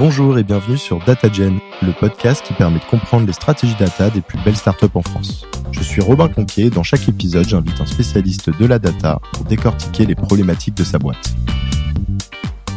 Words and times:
Bonjour 0.00 0.38
et 0.38 0.44
bienvenue 0.44 0.78
sur 0.78 0.98
DataGen, 1.04 1.58
le 1.82 1.92
podcast 1.92 2.42
qui 2.42 2.54
permet 2.54 2.78
de 2.78 2.84
comprendre 2.86 3.26
les 3.26 3.34
stratégies 3.34 3.76
data 3.78 4.08
des 4.08 4.22
plus 4.22 4.38
belles 4.42 4.56
startups 4.56 4.86
en 4.94 5.02
France. 5.02 5.44
Je 5.72 5.82
suis 5.82 6.00
Robin 6.00 6.30
Conquier 6.30 6.64
et 6.64 6.70
dans 6.70 6.82
chaque 6.82 7.06
épisode, 7.06 7.46
j'invite 7.46 7.78
un 7.82 7.84
spécialiste 7.84 8.48
de 8.48 8.64
la 8.64 8.78
data 8.78 9.20
pour 9.34 9.44
décortiquer 9.44 10.06
les 10.06 10.14
problématiques 10.14 10.74
de 10.74 10.84
sa 10.84 10.98
boîte. 10.98 11.34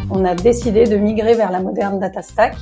On 0.10 0.26
a 0.26 0.36
décidé 0.36 0.84
de 0.84 0.98
migrer 0.98 1.34
vers 1.36 1.50
la 1.50 1.62
moderne 1.62 1.98
data 1.98 2.22
stack. 2.22 2.58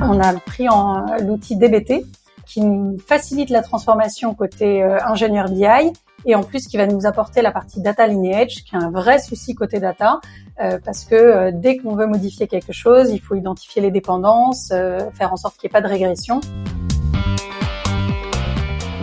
On 0.00 0.18
a 0.18 0.32
pris 0.32 0.70
en 0.70 1.04
l'outil 1.18 1.56
DBT 1.56 2.02
qui 2.46 2.62
nous 2.62 2.98
facilite 2.98 3.50
la 3.50 3.60
transformation 3.60 4.32
côté 4.32 4.82
euh, 4.82 4.96
ingénieur 5.04 5.50
BI 5.50 5.92
et 6.24 6.34
en 6.34 6.42
plus 6.42 6.66
qui 6.66 6.76
va 6.76 6.86
nous 6.86 7.06
apporter 7.06 7.42
la 7.42 7.50
partie 7.50 7.80
data 7.80 8.06
lineage, 8.06 8.64
qui 8.64 8.74
est 8.74 8.78
un 8.78 8.90
vrai 8.90 9.18
souci 9.18 9.54
côté 9.54 9.80
data, 9.80 10.20
euh, 10.60 10.78
parce 10.84 11.04
que 11.04 11.14
euh, 11.14 11.50
dès 11.52 11.76
qu'on 11.76 11.94
veut 11.94 12.06
modifier 12.06 12.46
quelque 12.46 12.72
chose, 12.72 13.10
il 13.10 13.20
faut 13.20 13.34
identifier 13.34 13.82
les 13.82 13.90
dépendances, 13.90 14.70
euh, 14.72 15.10
faire 15.12 15.32
en 15.32 15.36
sorte 15.36 15.56
qu'il 15.56 15.68
n'y 15.68 15.72
ait 15.72 15.80
pas 15.80 15.86
de 15.86 15.92
régression. 15.92 16.40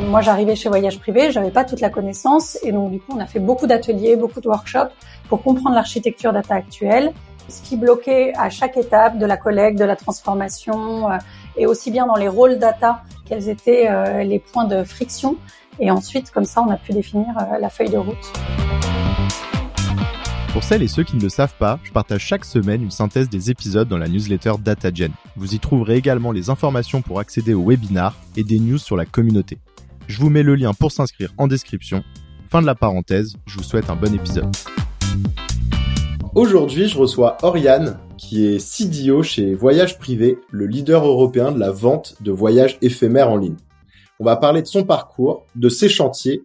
Moi, 0.07 0.21
j'arrivais 0.21 0.55
chez 0.55 0.70
Voyage 0.70 0.99
Privé, 0.99 1.31
j'avais 1.31 1.52
pas 1.52 1.63
toute 1.63 1.81
la 1.81 1.90
connaissance, 1.90 2.57
et 2.63 2.71
donc 2.71 2.91
du 2.91 2.99
coup, 2.99 3.13
on 3.16 3.20
a 3.20 3.27
fait 3.27 3.40
beaucoup 3.40 3.67
d'ateliers, 3.67 4.15
beaucoup 4.15 4.41
de 4.41 4.48
workshops 4.48 4.93
pour 5.27 5.43
comprendre 5.43 5.76
l'architecture 5.76 6.34
data 6.34 6.55
actuelle, 6.55 7.12
ce 7.48 7.62
qui 7.62 7.76
bloquait 7.77 8.34
à 8.35 8.49
chaque 8.49 8.77
étape 8.77 9.20
de 9.20 9.26
la 9.26 9.38
collecte, 9.38 9.77
de 9.77 9.85
la 9.85 9.95
transformation, 9.95 11.09
et 11.57 11.67
aussi 11.67 11.91
bien 11.91 12.07
dans 12.07 12.15
les 12.15 12.27
rôles 12.27 12.57
data, 12.57 13.04
quels 13.26 13.49
étaient 13.49 13.90
les 14.23 14.40
points 14.40 14.65
de 14.65 14.84
friction 14.84 15.35
et 15.79 15.91
ensuite, 15.91 16.31
comme 16.31 16.45
ça, 16.45 16.61
on 16.61 16.69
a 16.69 16.77
pu 16.77 16.91
définir 16.91 17.27
euh, 17.38 17.59
la 17.59 17.69
feuille 17.69 17.89
de 17.89 17.97
route. 17.97 18.33
Pour 20.51 20.63
celles 20.63 20.81
et 20.81 20.87
ceux 20.87 21.03
qui 21.03 21.15
ne 21.15 21.21
le 21.21 21.29
savent 21.29 21.55
pas, 21.57 21.79
je 21.83 21.91
partage 21.91 22.21
chaque 22.21 22.43
semaine 22.43 22.81
une 22.81 22.91
synthèse 22.91 23.29
des 23.29 23.51
épisodes 23.51 23.87
dans 23.87 23.98
la 23.98 24.07
newsletter 24.07 24.54
DataGen. 24.59 25.12
Vous 25.37 25.54
y 25.54 25.59
trouverez 25.59 25.95
également 25.95 26.31
les 26.31 26.49
informations 26.49 27.01
pour 27.01 27.20
accéder 27.20 27.54
au 27.54 27.63
webinar 27.63 28.15
et 28.35 28.43
des 28.43 28.59
news 28.59 28.79
sur 28.79 28.98
la 28.98 29.05
communauté. 29.05 29.57
Je 30.07 30.20
vous 30.20 30.29
mets 30.29 30.43
le 30.43 30.55
lien 30.55 30.73
pour 30.73 30.91
s'inscrire 30.91 31.31
en 31.37 31.48
description. 31.48 32.04
Fin 32.49 32.61
de 32.61 32.65
la 32.65 32.76
parenthèse, 32.76 33.35
je 33.45 33.57
vous 33.57 33.63
souhaite 33.63 33.91
un 33.91 33.95
bon 33.95 34.13
épisode. 34.13 34.49
Aujourd'hui, 36.34 36.87
je 36.87 36.98
reçois 36.98 37.37
Oriane, 37.43 37.99
qui 38.17 38.48
est 38.48 38.59
CDO 38.59 39.21
chez 39.23 39.54
Voyage 39.54 39.99
Privé, 39.99 40.39
le 40.49 40.65
leader 40.65 41.05
européen 41.05 41.51
de 41.51 41.59
la 41.59 41.71
vente 41.71 42.15
de 42.21 42.32
voyages 42.32 42.77
éphémères 42.82 43.29
en 43.29 43.37
ligne. 43.37 43.55
On 44.21 44.25
va 44.25 44.35
parler 44.35 44.62
de 44.62 44.67
son 44.67 44.84
parcours, 44.84 45.45
de 45.55 45.70
ses 45.70 45.87
chantiers 45.87 46.43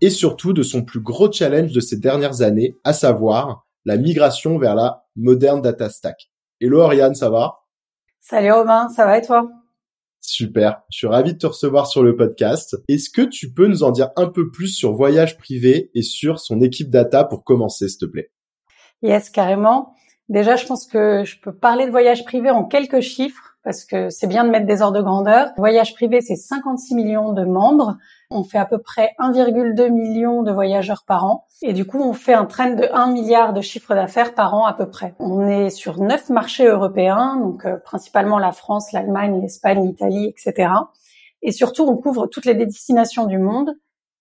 et 0.00 0.08
surtout 0.08 0.54
de 0.54 0.62
son 0.62 0.82
plus 0.82 1.00
gros 1.00 1.30
challenge 1.30 1.70
de 1.70 1.80
ces 1.80 1.98
dernières 1.98 2.40
années, 2.40 2.78
à 2.84 2.94
savoir 2.94 3.66
la 3.84 3.98
migration 3.98 4.56
vers 4.56 4.74
la 4.74 5.04
moderne 5.14 5.60
data 5.60 5.90
stack. 5.90 6.30
Hello 6.58 6.80
Oriane, 6.80 7.14
ça 7.14 7.28
va? 7.28 7.66
Salut 8.18 8.50
Romain, 8.50 8.88
ça 8.88 9.04
va 9.04 9.18
et 9.18 9.22
toi? 9.22 9.46
Super, 10.22 10.80
je 10.88 10.96
suis 10.96 11.06
ravi 11.06 11.34
de 11.34 11.38
te 11.38 11.46
recevoir 11.46 11.86
sur 11.86 12.02
le 12.02 12.16
podcast. 12.16 12.78
Est-ce 12.88 13.10
que 13.10 13.20
tu 13.20 13.52
peux 13.52 13.66
nous 13.66 13.82
en 13.82 13.90
dire 13.90 14.08
un 14.16 14.28
peu 14.28 14.50
plus 14.50 14.68
sur 14.68 14.94
Voyage 14.94 15.36
Privé 15.36 15.90
et 15.94 16.02
sur 16.02 16.40
son 16.40 16.62
équipe 16.62 16.88
data 16.88 17.24
pour 17.24 17.44
commencer, 17.44 17.88
s'il 17.88 17.98
te 17.98 18.06
plaît? 18.06 18.32
Yes, 19.02 19.28
carrément. 19.28 19.94
Déjà, 20.30 20.56
je 20.56 20.64
pense 20.64 20.86
que 20.86 21.24
je 21.24 21.38
peux 21.40 21.54
parler 21.54 21.84
de 21.84 21.90
Voyage 21.90 22.24
Privé 22.24 22.48
en 22.48 22.64
quelques 22.64 23.00
chiffres 23.00 23.51
parce 23.64 23.84
que 23.84 24.10
c'est 24.10 24.26
bien 24.26 24.44
de 24.44 24.50
mettre 24.50 24.66
des 24.66 24.82
ordres 24.82 24.98
de 24.98 25.02
grandeur. 25.02 25.50
Voyage 25.56 25.94
privé, 25.94 26.20
c'est 26.20 26.36
56 26.36 26.94
millions 26.94 27.32
de 27.32 27.44
membres. 27.44 27.96
On 28.30 28.42
fait 28.44 28.58
à 28.58 28.66
peu 28.66 28.78
près 28.78 29.14
1,2 29.20 29.90
million 29.90 30.42
de 30.42 30.50
voyageurs 30.50 31.04
par 31.06 31.24
an. 31.24 31.46
Et 31.62 31.72
du 31.72 31.84
coup, 31.84 32.00
on 32.00 32.12
fait 32.12 32.34
un 32.34 32.46
train 32.46 32.70
de 32.70 32.88
1 32.92 33.12
milliard 33.12 33.52
de 33.52 33.60
chiffre 33.60 33.94
d'affaires 33.94 34.34
par 34.34 34.54
an 34.54 34.66
à 34.66 34.72
peu 34.72 34.88
près. 34.88 35.14
On 35.18 35.46
est 35.46 35.70
sur 35.70 36.00
neuf 36.00 36.28
marchés 36.28 36.66
européens, 36.66 37.36
donc 37.36 37.64
euh, 37.64 37.76
principalement 37.76 38.38
la 38.38 38.52
France, 38.52 38.92
l'Allemagne, 38.92 39.40
l'Espagne, 39.40 39.86
l'Italie, 39.86 40.26
etc. 40.26 40.70
Et 41.42 41.52
surtout, 41.52 41.84
on 41.84 41.96
couvre 41.96 42.26
toutes 42.26 42.46
les 42.46 42.54
destinations 42.54 43.26
du 43.26 43.38
monde. 43.38 43.72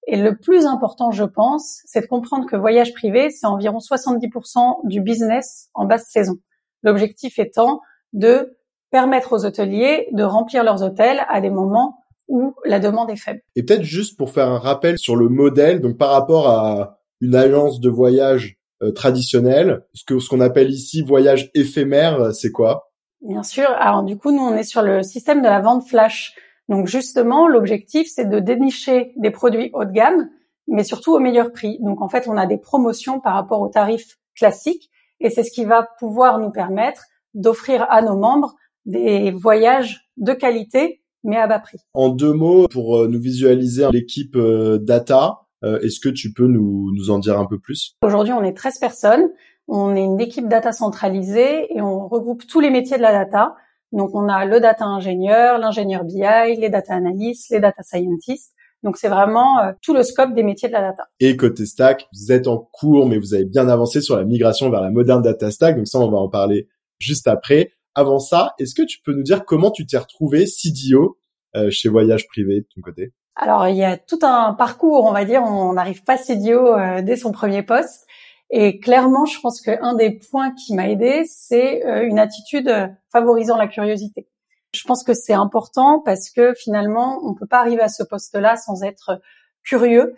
Et 0.07 0.17
le 0.17 0.35
plus 0.35 0.65
important, 0.65 1.11
je 1.11 1.23
pense, 1.23 1.81
c'est 1.85 2.01
de 2.01 2.07
comprendre 2.07 2.47
que 2.47 2.55
voyage 2.55 2.93
privé, 2.93 3.29
c'est 3.29 3.45
environ 3.45 3.77
70% 3.77 4.87
du 4.87 5.01
business 5.01 5.69
en 5.73 5.85
basse 5.85 6.07
saison. 6.09 6.37
L'objectif 6.83 7.37
étant 7.37 7.81
de 8.13 8.57
permettre 8.91 9.33
aux 9.33 9.45
hôteliers 9.45 10.07
de 10.11 10.23
remplir 10.23 10.63
leurs 10.63 10.83
hôtels 10.83 11.25
à 11.29 11.41
des 11.41 11.49
moments 11.49 11.97
où 12.27 12.53
la 12.65 12.79
demande 12.79 13.09
est 13.09 13.17
faible. 13.17 13.41
Et 13.55 13.63
peut-être 13.63 13.83
juste 13.83 14.17
pour 14.17 14.31
faire 14.31 14.47
un 14.47 14.59
rappel 14.59 14.97
sur 14.97 15.15
le 15.15 15.27
modèle, 15.27 15.81
donc 15.81 15.97
par 15.97 16.11
rapport 16.11 16.47
à 16.47 16.99
une 17.19 17.35
agence 17.35 17.79
de 17.79 17.89
voyage 17.89 18.57
euh, 18.83 18.91
traditionnelle, 18.91 19.83
ce 19.93 20.03
que 20.05 20.19
ce 20.19 20.29
qu'on 20.29 20.39
appelle 20.39 20.69
ici 20.69 21.01
voyage 21.01 21.51
éphémère, 21.53 22.19
euh, 22.19 22.31
c'est 22.31 22.51
quoi? 22.51 22.91
Bien 23.21 23.43
sûr. 23.43 23.69
Alors 23.69 24.03
du 24.03 24.17
coup, 24.17 24.31
nous 24.31 24.41
on 24.41 24.55
est 24.55 24.63
sur 24.63 24.81
le 24.81 25.03
système 25.03 25.41
de 25.41 25.47
la 25.47 25.59
vente 25.59 25.87
flash. 25.87 26.33
Donc 26.69 26.87
justement, 26.87 27.47
l'objectif 27.47 28.07
c'est 28.09 28.29
de 28.29 28.39
dénicher 28.39 29.13
des 29.17 29.29
produits 29.29 29.69
haut 29.73 29.85
de 29.85 29.91
gamme, 29.91 30.29
mais 30.67 30.83
surtout 30.83 31.13
au 31.13 31.19
meilleur 31.19 31.51
prix. 31.51 31.77
Donc 31.81 32.01
en 32.01 32.07
fait, 32.07 32.27
on 32.27 32.37
a 32.37 32.45
des 32.45 32.57
promotions 32.57 33.19
par 33.19 33.33
rapport 33.33 33.61
aux 33.61 33.69
tarifs 33.69 34.17
classiques, 34.35 34.89
et 35.19 35.29
c'est 35.29 35.43
ce 35.43 35.51
qui 35.51 35.65
va 35.65 35.87
pouvoir 35.99 36.39
nous 36.39 36.51
permettre 36.51 37.05
d'offrir 37.33 37.85
à 37.89 38.01
nos 38.01 38.17
membres 38.17 38.55
des 38.85 39.31
voyages 39.31 40.09
de 40.17 40.33
qualité, 40.33 41.01
mais 41.23 41.37
à 41.37 41.47
bas 41.47 41.59
prix. 41.59 41.79
En 41.93 42.09
deux 42.09 42.33
mots, 42.33 42.67
pour 42.67 42.97
euh, 42.97 43.07
nous 43.07 43.19
visualiser 43.19 43.87
l'équipe 43.91 44.35
euh, 44.35 44.77
data, 44.79 45.41
euh, 45.63 45.79
est-ce 45.81 45.99
que 45.99 46.09
tu 46.09 46.33
peux 46.33 46.47
nous, 46.47 46.91
nous 46.95 47.09
en 47.11 47.19
dire 47.19 47.39
un 47.39 47.45
peu 47.45 47.59
plus? 47.59 47.95
Aujourd'hui, 48.03 48.33
on 48.33 48.43
est 48.43 48.53
13 48.53 48.79
personnes. 48.79 49.29
On 49.67 49.95
est 49.95 50.03
une 50.03 50.19
équipe 50.19 50.47
data 50.47 50.71
centralisée 50.71 51.73
et 51.73 51.81
on 51.81 52.07
regroupe 52.07 52.45
tous 52.47 52.59
les 52.59 52.71
métiers 52.71 52.97
de 52.97 53.01
la 53.01 53.11
data. 53.11 53.55
Donc, 53.91 54.15
on 54.15 54.27
a 54.27 54.45
le 54.45 54.59
data 54.59 54.85
ingénieur, 54.85 55.59
l'ingénieur 55.59 56.03
BI, 56.03 56.19
les 56.57 56.69
data 56.69 56.95
analysts, 56.95 57.51
les 57.51 57.59
data 57.59 57.83
scientists. 57.83 58.53
Donc, 58.83 58.97
c'est 58.97 59.09
vraiment 59.09 59.73
tout 59.81 59.93
le 59.93 60.01
scope 60.01 60.33
des 60.33 60.43
métiers 60.43 60.67
de 60.67 60.73
la 60.73 60.81
data. 60.81 61.07
Et 61.19 61.37
côté 61.37 61.65
stack, 61.65 62.07
vous 62.13 62.31
êtes 62.31 62.47
en 62.47 62.57
cours, 62.57 63.05
mais 63.05 63.19
vous 63.19 63.35
avez 63.35 63.45
bien 63.45 63.69
avancé 63.69 64.01
sur 64.01 64.17
la 64.17 64.25
migration 64.25 64.69
vers 64.71 64.81
la 64.81 64.89
moderne 64.89 65.21
data 65.21 65.51
stack. 65.51 65.77
Donc 65.77 65.87
ça, 65.87 65.99
on 65.99 66.09
va 66.09 66.17
en 66.17 66.29
parler 66.29 66.67
juste 66.97 67.27
après. 67.27 67.73
Avant 67.93 68.19
ça, 68.19 68.53
est-ce 68.57 68.73
que 68.73 68.83
tu 68.83 68.99
peux 69.01 69.13
nous 69.13 69.23
dire 69.23 69.43
comment 69.45 69.69
tu 69.69 69.85
t'es 69.85 69.97
retrouvé 69.97 70.45
CDO 70.45 71.17
euh, 71.55 71.69
chez 71.69 71.89
Voyage 71.89 72.27
Privé 72.27 72.61
de 72.61 72.67
ton 72.73 72.81
côté? 72.81 73.11
Alors, 73.35 73.67
il 73.67 73.75
y 73.75 73.83
a 73.83 73.97
tout 73.97 74.19
un 74.21 74.53
parcours, 74.53 75.05
on 75.05 75.11
va 75.11 75.25
dire. 75.25 75.43
On 75.43 75.73
n'arrive 75.73 76.03
pas 76.03 76.17
CDO 76.17 76.67
euh, 76.67 77.01
dès 77.01 77.17
son 77.17 77.31
premier 77.31 77.63
poste. 77.63 78.07
Et 78.49 78.79
clairement, 78.79 79.25
je 79.25 79.39
pense 79.39 79.61
qu'un 79.61 79.93
des 79.93 80.11
points 80.11 80.51
qui 80.51 80.73
m'a 80.73 80.89
aidé, 80.89 81.23
c'est 81.25 81.85
euh, 81.85 82.05
une 82.05 82.19
attitude 82.19 82.71
favorisant 83.09 83.57
la 83.57 83.67
curiosité. 83.67 84.27
Je 84.73 84.83
pense 84.83 85.03
que 85.03 85.13
c'est 85.13 85.33
important 85.33 86.01
parce 86.03 86.29
que 86.29 86.53
finalement, 86.53 87.19
on 87.23 87.33
peut 87.33 87.45
pas 87.45 87.59
arriver 87.59 87.81
à 87.81 87.89
ce 87.89 88.03
poste-là 88.03 88.55
sans 88.55 88.83
être 88.83 89.21
curieux, 89.63 90.15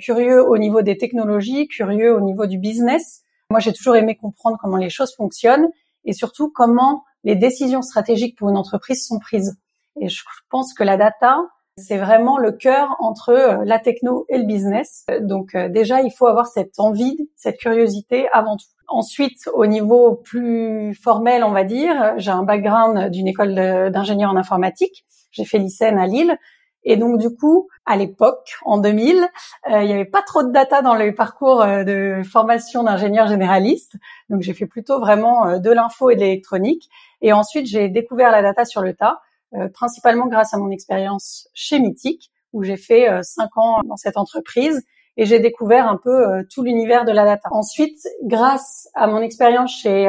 curieux 0.00 0.42
au 0.42 0.58
niveau 0.58 0.82
des 0.82 0.98
technologies, 0.98 1.68
curieux 1.68 2.12
au 2.12 2.20
niveau 2.20 2.46
du 2.46 2.58
business. 2.58 3.22
Moi, 3.50 3.60
j'ai 3.60 3.72
toujours 3.72 3.94
aimé 3.94 4.16
comprendre 4.16 4.58
comment 4.60 4.76
les 4.76 4.90
choses 4.90 5.14
fonctionnent 5.14 5.68
et 6.04 6.12
surtout 6.12 6.50
comment 6.50 7.04
les 7.24 7.36
décisions 7.36 7.82
stratégiques 7.82 8.36
pour 8.36 8.50
une 8.50 8.56
entreprise 8.56 9.06
sont 9.06 9.18
prises. 9.18 9.56
Et 10.00 10.08
je 10.08 10.22
pense 10.50 10.74
que 10.74 10.82
la 10.82 10.96
data, 10.96 11.38
c'est 11.76 11.98
vraiment 11.98 12.38
le 12.38 12.52
cœur 12.52 12.96
entre 12.98 13.30
euh, 13.30 13.64
la 13.64 13.78
techno 13.78 14.26
et 14.28 14.38
le 14.38 14.44
business. 14.44 15.04
Donc 15.20 15.54
euh, 15.54 15.68
déjà, 15.68 16.02
il 16.02 16.10
faut 16.10 16.26
avoir 16.26 16.46
cette 16.46 16.78
envie, 16.78 17.16
cette 17.36 17.58
curiosité 17.58 18.28
avant 18.32 18.56
tout. 18.56 18.66
Ensuite, 18.86 19.48
au 19.54 19.66
niveau 19.66 20.14
plus 20.14 20.94
formel, 20.94 21.42
on 21.42 21.52
va 21.52 21.64
dire, 21.64 22.14
j'ai 22.18 22.30
un 22.30 22.42
background 22.42 23.10
d'une 23.10 23.26
école 23.26 23.54
d'ingénieur 23.54 24.30
en 24.30 24.36
informatique. 24.36 25.04
J'ai 25.30 25.44
fait 25.44 25.58
l'ICEN 25.58 25.98
à 25.98 26.06
Lille. 26.06 26.38
Et 26.84 26.96
donc 26.96 27.18
du 27.18 27.34
coup, 27.34 27.68
à 27.86 27.96
l'époque, 27.96 28.54
en 28.64 28.78
2000, 28.78 29.28
euh, 29.70 29.82
il 29.82 29.86
n'y 29.86 29.92
avait 29.92 30.04
pas 30.04 30.22
trop 30.22 30.42
de 30.42 30.50
data 30.50 30.82
dans 30.82 30.94
le 30.94 31.14
parcours 31.14 31.62
euh, 31.62 31.84
de 31.84 32.22
formation 32.22 32.82
d'ingénieur 32.82 33.26
généraliste. 33.26 33.96
Donc 34.28 34.42
j'ai 34.42 34.54
fait 34.54 34.66
plutôt 34.66 35.00
vraiment 35.00 35.46
euh, 35.46 35.58
de 35.58 35.70
l'info 35.70 36.10
et 36.10 36.14
de 36.14 36.20
l'électronique. 36.20 36.88
Et 37.22 37.32
ensuite, 37.32 37.66
j'ai 37.66 37.88
découvert 37.88 38.30
la 38.30 38.42
data 38.42 38.64
sur 38.64 38.82
le 38.82 38.92
tas, 38.94 39.20
principalement 39.72 40.26
grâce 40.26 40.52
à 40.52 40.58
mon 40.58 40.70
expérience 40.70 41.48
chez 41.54 41.78
Mythic, 41.78 42.30
où 42.52 42.64
j'ai 42.64 42.76
fait 42.76 43.08
cinq 43.22 43.56
ans 43.56 43.82
dans 43.84 43.96
cette 43.96 44.18
entreprise. 44.18 44.84
Et 45.16 45.24
j'ai 45.24 45.38
découvert 45.38 45.88
un 45.88 45.96
peu 45.96 46.44
tout 46.52 46.62
l'univers 46.64 47.06
de 47.06 47.12
la 47.12 47.24
data. 47.24 47.48
Ensuite, 47.50 47.98
grâce 48.24 48.90
à 48.94 49.06
mon 49.06 49.22
expérience 49.22 49.74
chez 49.74 50.06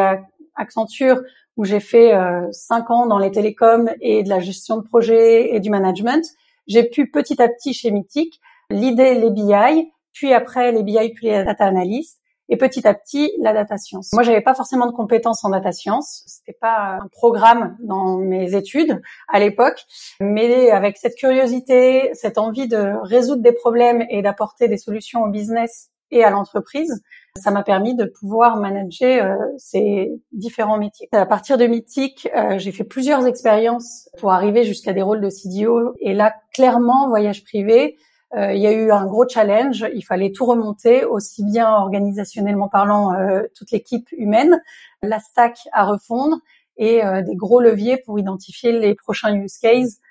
Accenture, 0.56 1.22
où 1.56 1.63
j'ai 1.63 1.80
fait 1.80 2.12
cinq 2.51 2.89
ans 2.89 3.06
dans 3.06 3.19
les 3.19 3.31
télécoms 3.31 3.89
et 4.01 4.24
de 4.24 4.30
la 4.30 4.42
gestion 4.42 4.75
de 4.75 4.81
projet 4.81 5.56
et 5.56 5.62
du 5.62 5.69
management, 5.69 6.25
j'ai 6.67 6.83
pu 6.83 7.09
petit 7.09 7.41
à 7.41 7.47
petit 7.47 7.73
chez 7.73 7.91
Mythic 7.91 8.39
l'idée 8.69 9.15
les 9.15 9.29
BI, 9.29 9.91
puis 10.13 10.33
après 10.33 10.71
les 10.71 10.83
BI 10.83 11.13
puis 11.13 11.27
les 11.27 11.44
data 11.44 11.65
analysts 11.65 12.19
et 12.50 12.57
petit 12.57 12.88
à 12.88 12.94
petit 12.94 13.31
la 13.39 13.53
data 13.53 13.77
science. 13.77 14.12
Moi, 14.13 14.23
j'avais 14.23 14.41
pas 14.41 14.53
forcément 14.53 14.85
de 14.85 14.91
compétences 14.91 15.44
en 15.44 15.50
data 15.50 15.71
science, 15.71 16.23
c'était 16.27 16.57
pas 16.59 17.00
un 17.01 17.07
programme 17.07 17.75
dans 17.79 18.17
mes 18.17 18.53
études 18.56 19.01
à 19.27 19.39
l'époque, 19.39 19.83
mais 20.19 20.69
avec 20.69 20.97
cette 20.97 21.15
curiosité, 21.15 22.12
cette 22.13 22.38
envie 22.38 22.67
de 22.67 22.94
résoudre 23.01 23.41
des 23.41 23.51
problèmes 23.51 24.03
et 24.09 24.21
d'apporter 24.21 24.67
des 24.67 24.77
solutions 24.77 25.23
au 25.23 25.29
business 25.29 25.89
et 26.12 26.24
à 26.24 26.30
l'entreprise, 26.30 27.02
ça 27.38 27.52
m'a 27.52 27.63
permis 27.63 27.96
de 27.96 28.06
pouvoir 28.06 28.57
manager 28.57 29.25
euh, 29.25 29.36
ces 29.57 30.12
différents 30.31 30.78
métiers. 30.78 31.10
À 31.12 31.25
partir 31.25 31.57
de 31.57 31.66
Mythique, 31.66 32.30
euh, 32.36 32.57
j'ai 32.57 32.72
fait 32.72 32.84
plusieurs 32.84 33.25
expériences 33.25 34.10
pour 34.19 34.31
arriver 34.31 34.63
jusqu'à 34.63 34.94
des 34.94 35.02
rôles 35.02 35.22
de 35.22 35.30
CDO. 35.30 35.94
Et 36.00 36.13
là, 36.13 36.34
clairement, 36.54 37.07
voyage 37.07 37.44
privé, 37.44 37.98
euh, 38.36 38.54
il 38.54 38.62
y 38.62 38.68
a 38.68 38.72
eu 38.72 38.92
un 38.92 39.06
gros 39.06 39.28
challenge. 39.28 39.86
Il 39.94 40.04
fallait 40.04 40.31
tout 40.31 40.46
remonter, 40.46 41.04
aussi 41.04 41.44
bien 41.44 41.69
organisationnellement 41.69 42.69
parlant, 42.69 43.13
toute 43.56 43.72
l'équipe 43.72 44.08
humaine, 44.18 44.62
la 45.01 45.19
stack 45.19 45.58
à 45.72 45.86
refondre 45.86 46.38
et 46.78 47.01
des 47.25 47.36
gros 47.36 47.62
leviers 47.62 47.98
pour 48.06 48.19
identifier 48.19 48.74
les 48.74 48.96
prochains 48.96 49.34
use 49.34 49.58
cases 49.60 50.00
euh, 50.00 50.05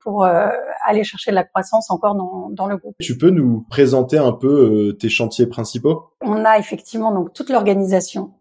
pour 0.00 0.24
euh, 0.24 0.48
aller 0.86 1.04
chercher 1.04 1.30
de 1.30 1.34
la 1.34 1.44
croissance 1.44 1.90
encore 1.90 2.14
dans, 2.14 2.50
dans 2.50 2.66
le 2.66 2.76
groupe. 2.76 2.94
Tu 3.00 3.18
peux 3.18 3.30
nous 3.30 3.66
présenter 3.68 4.18
un 4.18 4.32
peu 4.32 4.90
euh, 4.90 4.92
tes 4.92 5.08
chantiers 5.08 5.46
principaux? 5.46 6.10
On 6.20 6.44
a 6.44 6.58
effectivement 6.58 7.12
donc 7.12 7.32
toute 7.32 7.50
l'organisation. 7.50 8.32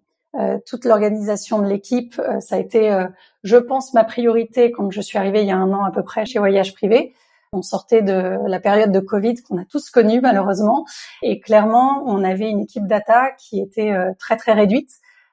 toute 0.68 0.86
l'organisation 0.86 1.60
de 1.60 1.68
l'équipe, 1.68 2.22
ça 2.42 2.56
a 2.56 2.60
été, 2.60 3.06
je 3.44 3.56
pense, 3.56 3.94
ma 3.94 4.04
priorité 4.04 4.72
quand 4.72 4.92
je 4.92 5.02
suis 5.02 5.18
arrivée 5.18 5.42
il 5.42 5.48
y 5.48 5.52
a 5.52 5.58
un 5.58 5.72
an 5.72 5.86
à 5.86 5.92
peu 5.92 6.04
près 6.04 6.26
chez 6.26 6.40
Voyage 6.40 6.74
Privé. 6.74 7.14
On 7.54 7.62
sortait 7.62 8.02
de 8.02 8.38
la 8.46 8.60
période 8.60 8.92
de 8.92 9.00
Covid 9.00 9.36
qu'on 9.44 9.58
a 9.58 9.64
tous 9.64 9.90
connue 9.90 10.20
malheureusement, 10.20 10.86
et 11.24 11.40
clairement, 11.40 12.04
on 12.06 12.24
avait 12.24 12.50
une 12.50 12.60
équipe 12.60 12.86
data 12.86 13.32
qui 13.40 13.62
était 13.62 13.94
très 14.20 14.36
très 14.36 14.52
réduite. 14.52 14.92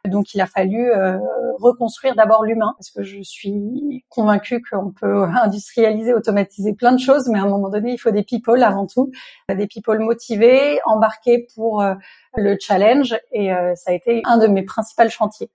Donc 0.09 0.35
il 0.35 0.41
a 0.41 0.47
fallu 0.47 0.91
euh, 0.91 1.17
reconstruire 1.61 2.17
d'abord 2.17 2.43
l'humain 2.43 2.75
parce 2.77 2.91
que 2.91 3.05
je 3.05 3.23
suis 3.23 4.05
convaincue 4.09 4.61
qu'on 4.61 4.91
peut 4.91 5.23
industrialiser, 5.43 6.13
automatiser 6.13 6.75
plein 6.75 6.91
de 6.91 6.99
choses, 6.99 7.29
mais 7.29 7.39
à 7.39 7.43
un 7.43 7.49
moment 7.49 7.69
donné, 7.69 7.93
il 7.93 7.99
faut 7.99 8.11
des 8.11 8.25
people 8.25 8.65
avant 8.65 8.87
tout, 8.89 9.13
des 9.49 9.69
people 9.69 10.01
motivés, 10.01 10.81
embarqués 10.87 11.47
pour 11.55 11.83
euh, 11.83 11.95
le 12.37 12.57
challenge 12.61 13.17
et 13.31 13.53
euh, 13.53 13.77
ça 13.77 13.93
a 13.93 13.95
été 13.95 14.23
un 14.25 14.39
de 14.39 14.49
mes 14.49 14.65
principaux 14.65 15.09
chantiers. 15.09 15.51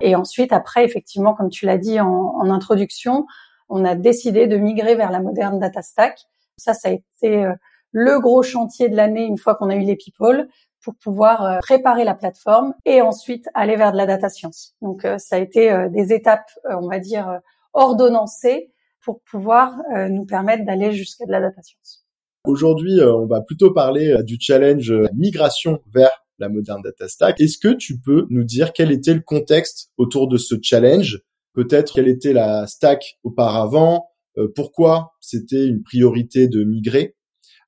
Et 0.00 0.14
ensuite, 0.14 0.52
après, 0.52 0.84
effectivement, 0.84 1.32
comme 1.32 1.48
tu 1.48 1.64
l'as 1.64 1.78
dit 1.78 1.98
en, 1.98 2.06
en, 2.06 2.50
introduction, 2.50 3.26
on 3.70 3.82
a 3.86 3.94
décidé 3.94 4.46
de 4.46 4.58
migrer 4.58 4.94
vers 4.94 5.10
la 5.10 5.20
moderne 5.20 5.58
data 5.58 5.80
stack. 5.80 6.20
Ça, 6.58 6.74
ça 6.74 6.90
a 6.90 6.92
été 6.92 7.50
le 7.92 8.20
gros 8.20 8.42
chantier 8.42 8.90
de 8.90 8.96
l'année 8.96 9.24
une 9.24 9.38
fois 9.38 9.54
qu'on 9.54 9.70
a 9.70 9.74
eu 9.74 9.80
les 9.80 9.96
people 9.96 10.48
pour 10.86 10.94
pouvoir 10.94 11.44
euh, 11.44 11.58
préparer 11.58 12.04
la 12.04 12.14
plateforme 12.14 12.72
et 12.84 13.02
ensuite 13.02 13.48
aller 13.54 13.74
vers 13.74 13.90
de 13.90 13.96
la 13.96 14.06
data 14.06 14.28
science. 14.28 14.76
Donc 14.80 15.04
euh, 15.04 15.18
ça 15.18 15.34
a 15.34 15.40
été 15.40 15.72
euh, 15.72 15.88
des 15.88 16.12
étapes, 16.12 16.48
on 16.64 16.86
va 16.86 17.00
dire, 17.00 17.40
ordonnancées 17.72 18.70
pour 19.04 19.20
pouvoir 19.28 19.74
nous 20.10 20.24
permettre 20.26 20.64
d'aller 20.64 20.90
jusqu'à 20.92 21.26
de 21.26 21.30
la 21.30 21.40
data 21.40 21.62
science. 21.62 22.04
Aujourd'hui, 22.44 23.00
on 23.02 23.26
va 23.26 23.40
plutôt 23.40 23.72
parler 23.72 24.16
du 24.24 24.36
challenge 24.40 24.92
migration 25.14 25.80
vers 25.92 26.10
la 26.38 26.48
moderne 26.48 26.82
data 26.82 27.06
stack. 27.06 27.40
Est-ce 27.40 27.58
que 27.58 27.72
tu 27.72 28.00
peux 28.00 28.26
nous 28.30 28.42
dire 28.42 28.72
quel 28.72 28.90
était 28.90 29.14
le 29.14 29.20
contexte 29.20 29.90
autour 29.96 30.26
de 30.26 30.38
ce 30.38 30.56
challenge? 30.60 31.22
Peut-être 31.52 31.94
quelle 31.94 32.08
était 32.08 32.32
la 32.32 32.66
stack 32.66 33.18
auparavant? 33.22 34.08
Pourquoi 34.56 35.12
c'était 35.20 35.66
une 35.66 35.82
priorité 35.82 36.48
de 36.48 36.64
migrer? 36.64 37.15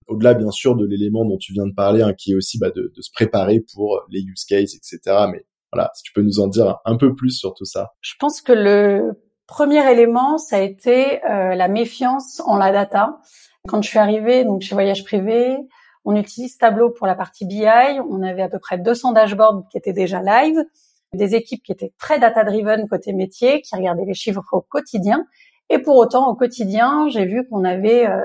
Au-delà 0.08 0.34
bien 0.34 0.50
sûr 0.50 0.74
de 0.74 0.86
l'élément 0.86 1.24
dont 1.24 1.38
tu 1.38 1.52
viens 1.52 1.66
de 1.66 1.74
parler, 1.74 2.02
hein, 2.02 2.14
qui 2.14 2.32
est 2.32 2.34
aussi 2.34 2.58
bah, 2.58 2.70
de, 2.70 2.92
de, 2.94 3.02
se 3.02 3.10
préparer 3.12 3.64
pour 3.74 4.02
les 4.10 4.20
use 4.20 4.44
cases, 4.44 4.74
etc. 4.74 5.26
Mais 5.30 5.44
voilà, 5.72 5.90
si 5.94 6.02
tu 6.02 6.12
peux 6.12 6.22
nous 6.22 6.40
en 6.40 6.48
dire 6.48 6.78
un 6.84 6.96
peu 6.96 7.14
plus 7.14 7.30
sur 7.30 7.54
tout 7.54 7.64
ça. 7.64 7.92
Je 8.00 8.14
pense 8.18 8.40
que 8.40 8.52
le 8.52 9.20
premier 9.46 9.90
élément, 9.90 10.38
ça 10.38 10.56
a 10.56 10.60
été 10.60 11.24
euh, 11.24 11.54
la 11.54 11.68
méfiance 11.68 12.40
en 12.44 12.56
la 12.56 12.72
data. 12.72 13.18
Quand 13.66 13.82
je 13.82 13.88
suis 13.88 13.98
arrivée 13.98 14.44
donc 14.44 14.62
chez 14.62 14.74
Voyage 14.74 15.04
Privé, 15.04 15.56
on 16.04 16.16
utilise 16.16 16.56
Tableau 16.56 16.90
pour 16.90 17.06
la 17.06 17.14
partie 17.14 17.44
BI. 17.44 17.66
On 18.10 18.22
avait 18.22 18.42
à 18.42 18.48
peu 18.48 18.58
près 18.58 18.78
200 18.78 19.12
dashboards 19.12 19.64
qui 19.70 19.76
étaient 19.76 19.92
déjà 19.92 20.22
live, 20.22 20.64
des 21.12 21.34
équipes 21.34 21.62
qui 21.62 21.72
étaient 21.72 21.92
très 21.98 22.18
data-driven 22.18 22.88
côté 22.88 23.12
métier, 23.12 23.60
qui 23.60 23.74
regardaient 23.76 24.06
les 24.06 24.14
chiffres 24.14 24.42
au 24.52 24.62
quotidien. 24.62 25.26
Et 25.70 25.78
pour 25.78 25.96
autant, 25.96 26.28
au 26.28 26.34
quotidien, 26.34 27.08
j'ai 27.08 27.26
vu 27.26 27.46
qu'on 27.46 27.64
avait 27.64 28.06
euh, 28.06 28.20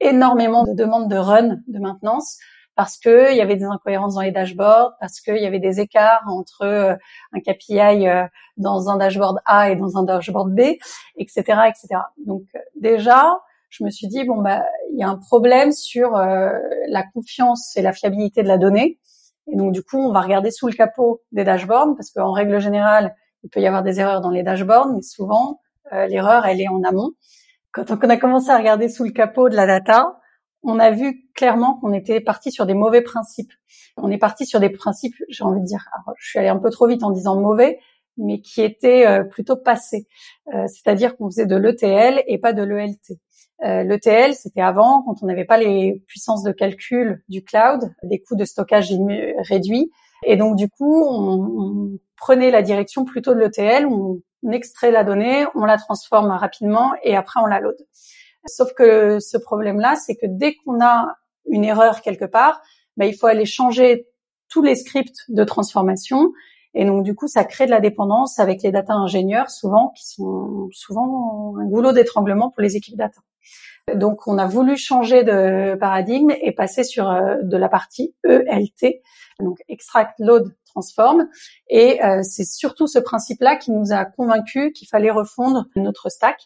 énormément 0.00 0.64
de 0.64 0.72
demandes 0.72 1.10
de 1.10 1.16
run, 1.16 1.58
de 1.66 1.78
maintenance, 1.78 2.38
parce 2.76 2.98
que 2.98 3.30
il 3.30 3.36
y 3.36 3.40
avait 3.40 3.56
des 3.56 3.64
incohérences 3.64 4.14
dans 4.14 4.20
les 4.20 4.32
dashboards, 4.32 4.94
parce 5.00 5.20
qu'il 5.20 5.36
y 5.36 5.46
avait 5.46 5.60
des 5.60 5.80
écarts 5.80 6.24
entre 6.26 6.62
euh, 6.62 6.94
un 7.32 7.40
KPI 7.40 8.08
euh, 8.08 8.26
dans 8.56 8.88
un 8.88 8.96
dashboard 8.96 9.38
A 9.44 9.70
et 9.70 9.76
dans 9.76 9.96
un 9.96 10.02
dashboard 10.02 10.54
B, 10.54 10.60
etc., 11.16 11.42
etc. 11.68 12.00
Donc 12.26 12.42
euh, 12.54 12.58
déjà, 12.76 13.38
je 13.70 13.84
me 13.84 13.90
suis 13.90 14.08
dit 14.08 14.24
bon 14.24 14.40
bah 14.40 14.64
il 14.92 14.98
y 14.98 15.02
a 15.02 15.08
un 15.08 15.16
problème 15.16 15.72
sur 15.72 16.12
la 16.12 17.02
confiance 17.12 17.76
et 17.76 17.82
la 17.82 17.92
fiabilité 17.92 18.42
de 18.42 18.48
la 18.48 18.58
donnée. 18.58 18.98
Et 19.50 19.56
donc 19.56 19.72
du 19.72 19.82
coup, 19.82 19.98
on 19.98 20.12
va 20.12 20.20
regarder 20.20 20.50
sous 20.50 20.68
le 20.68 20.74
capot 20.74 21.22
des 21.32 21.42
dashboards 21.44 21.96
parce 21.96 22.10
qu'en 22.10 22.32
règle 22.32 22.60
générale, 22.60 23.16
il 23.42 23.50
peut 23.50 23.60
y 23.60 23.66
avoir 23.66 23.82
des 23.82 23.98
erreurs 23.98 24.20
dans 24.20 24.30
les 24.30 24.44
dashboards, 24.44 24.92
mais 24.94 25.02
souvent 25.02 25.60
l'erreur 25.90 26.46
elle 26.46 26.60
est 26.60 26.68
en 26.68 26.82
amont 26.84 27.14
quand 27.74 27.90
on 27.90 28.08
a 28.08 28.16
commencé 28.16 28.50
à 28.50 28.56
regarder 28.56 28.88
sous 28.88 29.04
le 29.04 29.10
capot 29.10 29.48
de 29.48 29.56
la 29.56 29.66
data, 29.66 30.20
on 30.62 30.78
a 30.78 30.90
vu 30.90 31.28
clairement 31.34 31.74
qu'on 31.74 31.92
était 31.92 32.20
parti 32.20 32.50
sur 32.50 32.66
des 32.66 32.74
mauvais 32.74 33.02
principes. 33.02 33.52
On 33.96 34.10
est 34.10 34.18
parti 34.18 34.46
sur 34.46 34.60
des 34.60 34.70
principes, 34.70 35.14
j'ai 35.28 35.44
envie 35.44 35.60
de 35.60 35.66
dire, 35.66 35.84
je 36.16 36.28
suis 36.28 36.38
allée 36.38 36.48
un 36.48 36.58
peu 36.58 36.70
trop 36.70 36.86
vite 36.86 37.02
en 37.02 37.10
disant 37.10 37.38
mauvais, 37.38 37.80
mais 38.16 38.40
qui 38.40 38.62
étaient 38.62 39.06
euh, 39.06 39.24
plutôt 39.24 39.56
passés. 39.56 40.06
Euh, 40.54 40.66
c'est-à-dire 40.68 41.16
qu'on 41.16 41.26
faisait 41.26 41.46
de 41.46 41.56
l'ETL 41.56 42.22
et 42.26 42.38
pas 42.38 42.52
de 42.52 42.62
l'ELT. 42.62 43.18
Euh, 43.64 43.82
L'ETL, 43.82 44.34
c'était 44.34 44.60
avant, 44.60 45.02
quand 45.02 45.22
on 45.22 45.26
n'avait 45.26 45.44
pas 45.44 45.58
les 45.58 46.02
puissances 46.06 46.42
de 46.42 46.52
calcul 46.52 47.22
du 47.28 47.42
cloud, 47.42 47.92
des 48.02 48.20
coûts 48.20 48.36
de 48.36 48.44
stockage 48.44 48.92
réduits. 49.48 49.90
Et 50.24 50.36
donc, 50.36 50.56
du 50.56 50.68
coup, 50.68 51.04
on, 51.08 51.98
prenait 52.16 52.50
la 52.50 52.62
direction 52.62 53.04
plutôt 53.04 53.34
de 53.34 53.40
l'ETL, 53.40 53.86
on 54.44 54.52
extrait 54.52 54.90
la 54.90 55.04
donnée, 55.04 55.46
on 55.54 55.64
la 55.64 55.78
transforme 55.78 56.30
rapidement 56.30 56.92
et 57.02 57.16
après 57.16 57.40
on 57.40 57.46
la 57.46 57.60
load. 57.60 57.76
Sauf 58.46 58.72
que 58.74 59.18
ce 59.20 59.38
problème-là, 59.38 59.96
c'est 59.96 60.16
que 60.16 60.26
dès 60.26 60.54
qu'on 60.54 60.84
a 60.84 61.16
une 61.46 61.64
erreur 61.64 62.02
quelque 62.02 62.26
part, 62.26 62.60
bah, 62.96 63.06
il 63.06 63.16
faut 63.16 63.26
aller 63.26 63.46
changer 63.46 64.06
tous 64.48 64.62
les 64.62 64.76
scripts 64.76 65.24
de 65.28 65.44
transformation. 65.44 66.32
Et 66.74 66.84
donc 66.84 67.04
du 67.04 67.14
coup, 67.14 67.26
ça 67.26 67.44
crée 67.44 67.66
de 67.66 67.70
la 67.70 67.80
dépendance 67.80 68.38
avec 68.38 68.62
les 68.62 68.70
data 68.70 68.92
ingénieurs, 68.92 69.50
souvent 69.50 69.92
qui 69.96 70.06
sont 70.06 70.68
souvent 70.72 71.56
un 71.58 71.64
goulot 71.66 71.92
d'étranglement 71.92 72.50
pour 72.50 72.62
les 72.62 72.76
équipes 72.76 72.96
data. 72.96 73.20
Donc 73.94 74.26
on 74.26 74.38
a 74.38 74.46
voulu 74.46 74.76
changer 74.76 75.24
de 75.24 75.76
paradigme 75.76 76.32
et 76.42 76.52
passer 76.52 76.84
sur 76.84 77.10
euh, 77.10 77.36
de 77.42 77.56
la 77.56 77.68
partie 77.68 78.14
ELT, 78.24 79.02
donc 79.40 79.58
extract, 79.68 80.14
load, 80.18 80.54
transforme. 80.74 81.28
Et 81.68 82.02
euh, 82.04 82.22
c'est 82.22 82.44
surtout 82.44 82.86
ce 82.86 82.98
principe-là 82.98 83.56
qui 83.56 83.70
nous 83.70 83.92
a 83.92 84.04
convaincus 84.04 84.72
qu'il 84.74 84.88
fallait 84.88 85.10
refondre 85.10 85.66
notre 85.76 86.08
stack 86.10 86.38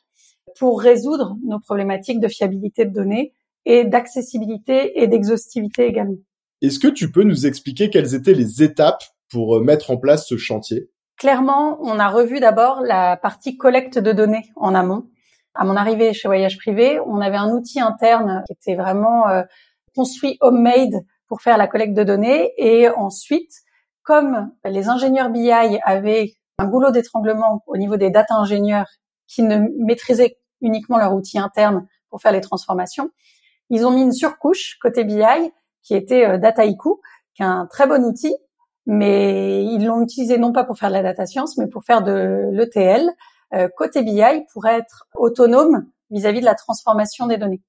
pour 0.58 0.80
résoudre 0.80 1.36
nos 1.44 1.60
problématiques 1.60 2.20
de 2.20 2.28
fiabilité 2.28 2.84
de 2.84 2.92
données 2.92 3.32
et 3.64 3.84
d'accessibilité 3.84 5.02
et 5.02 5.06
d'exhaustivité 5.06 5.86
également. 5.86 6.18
Est-ce 6.62 6.78
que 6.78 6.88
tu 6.88 7.10
peux 7.12 7.22
nous 7.22 7.46
expliquer 7.46 7.90
quelles 7.90 8.14
étaient 8.14 8.34
les 8.34 8.62
étapes 8.62 9.04
pour 9.30 9.56
euh, 9.56 9.62
mettre 9.62 9.90
en 9.90 9.96
place 9.96 10.26
ce 10.26 10.36
chantier? 10.36 10.90
Clairement, 11.16 11.78
on 11.82 11.98
a 11.98 12.08
revu 12.08 12.40
d'abord 12.40 12.80
la 12.80 13.16
partie 13.16 13.56
collecte 13.56 13.98
de 13.98 14.12
données 14.12 14.52
en 14.56 14.74
amont. 14.74 15.08
À 15.60 15.64
mon 15.64 15.74
arrivée 15.74 16.12
chez 16.12 16.28
Voyage 16.28 16.56
Privé, 16.56 17.00
on 17.04 17.20
avait 17.20 17.36
un 17.36 17.50
outil 17.50 17.80
interne 17.80 18.44
qui 18.46 18.52
était 18.52 18.76
vraiment 18.76 19.28
euh, 19.28 19.42
construit 19.92 20.38
homemade 20.40 21.04
pour 21.26 21.42
faire 21.42 21.58
la 21.58 21.66
collecte 21.66 21.94
de 21.94 22.04
données. 22.04 22.52
Et 22.58 22.88
ensuite 22.88 23.50
comme 24.04 24.52
les 24.64 24.88
ingénieurs 24.88 25.30
BI 25.30 25.50
avaient 25.84 26.32
un 26.58 26.66
goulot 26.68 26.92
d'étranglement 26.92 27.64
au 27.66 27.76
niveau 27.76 27.96
des 27.96 28.08
data 28.08 28.36
ingénieurs 28.36 28.86
qui 29.26 29.42
ne 29.42 29.58
maîtrisaient 29.84 30.38
uniquement 30.60 30.96
leur 30.96 31.12
outil 31.12 31.40
interne 31.40 31.88
pour 32.08 32.22
faire 32.22 32.32
les 32.32 32.40
transformations, 32.40 33.10
ils 33.68 33.84
ont 33.84 33.90
mis 33.90 34.02
une 34.02 34.12
surcouche 34.12 34.78
côté 34.80 35.02
BI 35.02 35.24
qui 35.82 35.96
était 35.96 36.24
euh, 36.24 36.38
Dataiku, 36.38 37.00
qui 37.34 37.42
est 37.42 37.46
un 37.46 37.66
très 37.66 37.88
bon 37.88 38.04
outil, 38.04 38.34
mais 38.86 39.64
ils 39.64 39.84
l'ont 39.84 40.02
utilisé 40.02 40.38
non 40.38 40.52
pas 40.52 40.62
pour 40.62 40.78
faire 40.78 40.88
de 40.88 40.94
la 40.94 41.02
data 41.02 41.26
science, 41.26 41.58
mais 41.58 41.66
pour 41.66 41.82
faire 41.82 42.02
de 42.02 42.48
l'ETL 42.52 43.10
côté 43.76 44.02
BI 44.02 44.22
pour 44.52 44.66
être 44.66 45.08
autonome 45.14 45.86
vis-à-vis 46.10 46.38
-vis 46.38 46.40
de 46.40 46.46
la 46.46 46.54
transformation 46.54 47.26
des 47.26 47.38
données. 47.38 47.62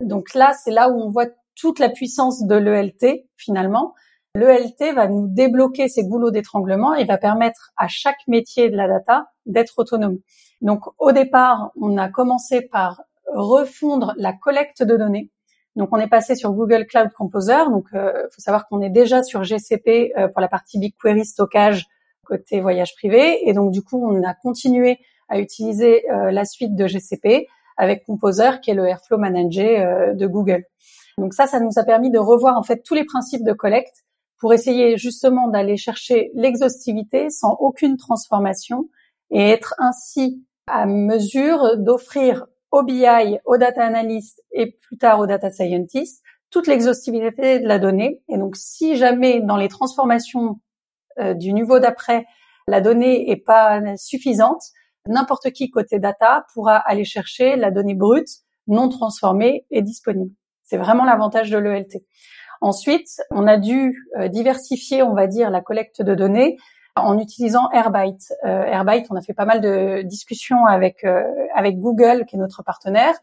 Donc 0.00 0.34
là, 0.34 0.52
c'est 0.52 0.72
là 0.72 0.88
où 0.88 1.00
on 1.00 1.10
voit 1.10 1.26
toute 1.54 1.78
la 1.78 1.88
puissance 1.88 2.44
de 2.44 2.56
l'ELT 2.56 3.24
finalement, 3.36 3.94
L'ELT 4.34 4.94
va 4.94 5.08
nous 5.08 5.28
débloquer 5.28 5.88
ces 5.88 6.04
goulots 6.04 6.30
d'étranglement 6.30 6.94
et 6.94 7.04
va 7.04 7.18
permettre 7.18 7.70
à 7.76 7.86
chaque 7.86 8.26
métier 8.26 8.70
de 8.70 8.76
la 8.76 8.88
data 8.88 9.26
d'être 9.44 9.74
autonome. 9.76 10.20
Donc 10.62 10.84
au 10.98 11.12
départ, 11.12 11.70
on 11.78 11.98
a 11.98 12.08
commencé 12.08 12.62
par 12.62 13.02
refondre 13.26 14.14
la 14.16 14.32
collecte 14.32 14.82
de 14.82 14.96
données. 14.96 15.30
Donc 15.76 15.90
on 15.92 15.98
est 15.98 16.08
passé 16.08 16.34
sur 16.34 16.52
Google 16.52 16.86
Cloud 16.86 17.10
Composer. 17.12 17.66
Donc 17.68 17.88
il 17.92 17.98
euh, 17.98 18.26
faut 18.30 18.40
savoir 18.40 18.66
qu'on 18.66 18.80
est 18.80 18.90
déjà 18.90 19.22
sur 19.22 19.44
GCP 19.44 20.12
euh, 20.16 20.28
pour 20.28 20.40
la 20.40 20.48
partie 20.48 20.78
BigQuery 20.78 21.26
stockage 21.26 21.86
côté 22.24 22.62
voyage 22.62 22.94
privé. 22.94 23.46
Et 23.46 23.52
donc 23.52 23.70
du 23.70 23.82
coup, 23.82 24.02
on 24.02 24.22
a 24.26 24.32
continué 24.32 24.98
à 25.32 25.40
utiliser 25.40 26.08
euh, 26.10 26.30
la 26.30 26.44
suite 26.44 26.74
de 26.74 26.86
GCP 26.86 27.48
avec 27.76 28.04
Composer, 28.04 28.60
qui 28.62 28.70
est 28.70 28.74
le 28.74 28.86
Airflow 28.86 29.16
Manager 29.16 30.14
de 30.14 30.26
Google. 30.26 30.64
Donc 31.16 31.32
ça, 31.32 31.46
ça 31.46 31.58
nous 31.58 31.78
a 31.78 31.84
permis 31.84 32.10
de 32.10 32.18
revoir 32.18 32.58
en 32.58 32.62
fait 32.62 32.82
tous 32.82 32.94
les 32.94 33.04
principes 33.04 33.44
de 33.44 33.52
collecte 33.52 34.04
pour 34.38 34.52
essayer 34.52 34.98
justement 34.98 35.48
d'aller 35.48 35.78
chercher 35.78 36.30
l'exhaustivité 36.34 37.30
sans 37.30 37.56
aucune 37.60 37.96
transformation 37.96 38.90
et 39.30 39.48
être 39.48 39.74
ainsi 39.78 40.44
à 40.66 40.84
mesure 40.84 41.78
d'offrir 41.78 42.46
au 42.70 42.82
BI, 42.82 43.38
aux 43.46 43.56
data 43.56 43.84
analysts 43.84 44.42
et 44.52 44.72
plus 44.72 44.98
tard 44.98 45.18
aux 45.20 45.26
data 45.26 45.50
scientists 45.50 46.22
toute 46.52 46.66
l'exhaustivité 46.66 47.58
de 47.58 47.66
la 47.66 47.78
donnée. 47.78 48.20
Et 48.28 48.36
donc, 48.36 48.56
si 48.56 48.96
jamais 48.96 49.40
dans 49.40 49.56
les 49.56 49.68
transformations 49.68 50.60
euh, 51.18 51.34
du 51.34 51.52
niveau 51.52 51.80
d'après, 51.80 52.26
la 52.68 52.80
donnée 52.80 53.30
est 53.30 53.36
pas 53.36 53.80
suffisante, 53.96 54.62
n'importe 55.06 55.50
qui 55.50 55.70
côté 55.70 55.98
data 55.98 56.46
pourra 56.54 56.76
aller 56.76 57.04
chercher 57.04 57.56
la 57.56 57.70
donnée 57.70 57.94
brute, 57.94 58.28
non 58.66 58.88
transformée 58.88 59.66
et 59.70 59.82
disponible. 59.82 60.32
C'est 60.62 60.76
vraiment 60.76 61.04
l'avantage 61.04 61.50
de 61.50 61.58
l'ELT. 61.58 62.04
Ensuite, 62.60 63.08
on 63.30 63.46
a 63.46 63.58
dû 63.58 64.08
euh, 64.18 64.28
diversifier, 64.28 65.02
on 65.02 65.14
va 65.14 65.26
dire, 65.26 65.50
la 65.50 65.60
collecte 65.60 66.00
de 66.00 66.14
données 66.14 66.56
en 66.96 67.18
utilisant 67.18 67.70
Airbyte. 67.70 68.32
Euh, 68.44 68.64
Airbyte, 68.64 69.06
on 69.10 69.16
a 69.16 69.22
fait 69.22 69.34
pas 69.34 69.44
mal 69.44 69.60
de 69.60 70.02
discussions 70.02 70.66
avec 70.66 71.04
euh, 71.04 71.22
avec 71.54 71.78
Google, 71.78 72.24
qui 72.26 72.36
est 72.36 72.38
notre 72.38 72.62
partenaire. 72.62 73.14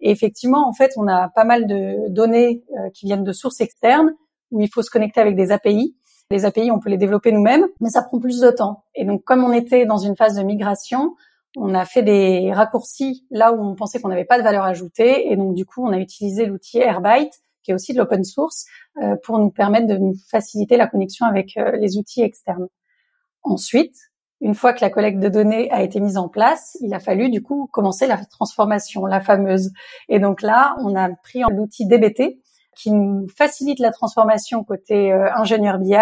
Et 0.00 0.10
effectivement, 0.10 0.68
en 0.68 0.72
fait, 0.72 0.92
on 0.96 1.08
a 1.08 1.28
pas 1.28 1.44
mal 1.44 1.66
de 1.66 2.08
données 2.08 2.62
euh, 2.78 2.90
qui 2.90 3.06
viennent 3.06 3.24
de 3.24 3.32
sources 3.32 3.60
externes 3.60 4.14
où 4.50 4.60
il 4.60 4.68
faut 4.72 4.82
se 4.82 4.90
connecter 4.90 5.20
avec 5.20 5.36
des 5.36 5.50
API. 5.50 5.96
Les 6.30 6.44
API, 6.44 6.70
on 6.70 6.78
peut 6.78 6.90
les 6.90 6.98
développer 6.98 7.32
nous-mêmes, 7.32 7.66
mais 7.80 7.90
ça 7.90 8.02
prend 8.02 8.18
plus 8.18 8.40
de 8.40 8.50
temps. 8.50 8.84
Et 8.94 9.04
donc, 9.04 9.24
comme 9.24 9.44
on 9.44 9.52
était 9.52 9.86
dans 9.86 9.96
une 9.96 10.16
phase 10.16 10.36
de 10.36 10.42
migration, 10.42 11.14
on 11.56 11.74
a 11.74 11.84
fait 11.84 12.02
des 12.02 12.52
raccourcis 12.52 13.26
là 13.30 13.52
où 13.52 13.60
on 13.60 13.74
pensait 13.74 14.00
qu'on 14.00 14.08
n'avait 14.08 14.24
pas 14.24 14.38
de 14.38 14.42
valeur 14.42 14.64
ajoutée. 14.64 15.30
Et 15.30 15.36
donc, 15.36 15.54
du 15.54 15.64
coup, 15.64 15.86
on 15.86 15.92
a 15.92 15.98
utilisé 15.98 16.46
l'outil 16.46 16.78
Airbyte, 16.78 17.32
qui 17.62 17.70
est 17.70 17.74
aussi 17.74 17.92
de 17.92 17.98
l'open 17.98 18.24
source, 18.24 18.66
pour 19.22 19.38
nous 19.38 19.50
permettre 19.50 19.86
de 19.86 19.96
nous 19.96 20.14
faciliter 20.30 20.76
la 20.76 20.86
connexion 20.86 21.26
avec 21.26 21.58
les 21.80 21.96
outils 21.96 22.22
externes. 22.22 22.68
Ensuite, 23.42 23.96
une 24.40 24.54
fois 24.54 24.72
que 24.72 24.80
la 24.80 24.90
collecte 24.90 25.18
de 25.18 25.28
données 25.28 25.70
a 25.72 25.82
été 25.82 26.00
mise 26.00 26.16
en 26.16 26.28
place, 26.28 26.76
il 26.80 26.94
a 26.94 27.00
fallu 27.00 27.28
du 27.28 27.42
coup 27.42 27.68
commencer 27.72 28.06
la 28.06 28.24
transformation, 28.24 29.04
la 29.06 29.20
fameuse. 29.20 29.72
Et 30.08 30.20
donc 30.20 30.42
là, 30.42 30.76
on 30.80 30.94
a 30.94 31.08
pris 31.22 31.42
l'outil 31.50 31.86
DBT 31.86 32.38
qui 32.76 32.92
nous 32.92 33.26
facilite 33.36 33.80
la 33.80 33.90
transformation 33.90 34.62
côté 34.62 35.12
euh, 35.12 35.26
ingénieur 35.34 35.78
BI 35.78 35.96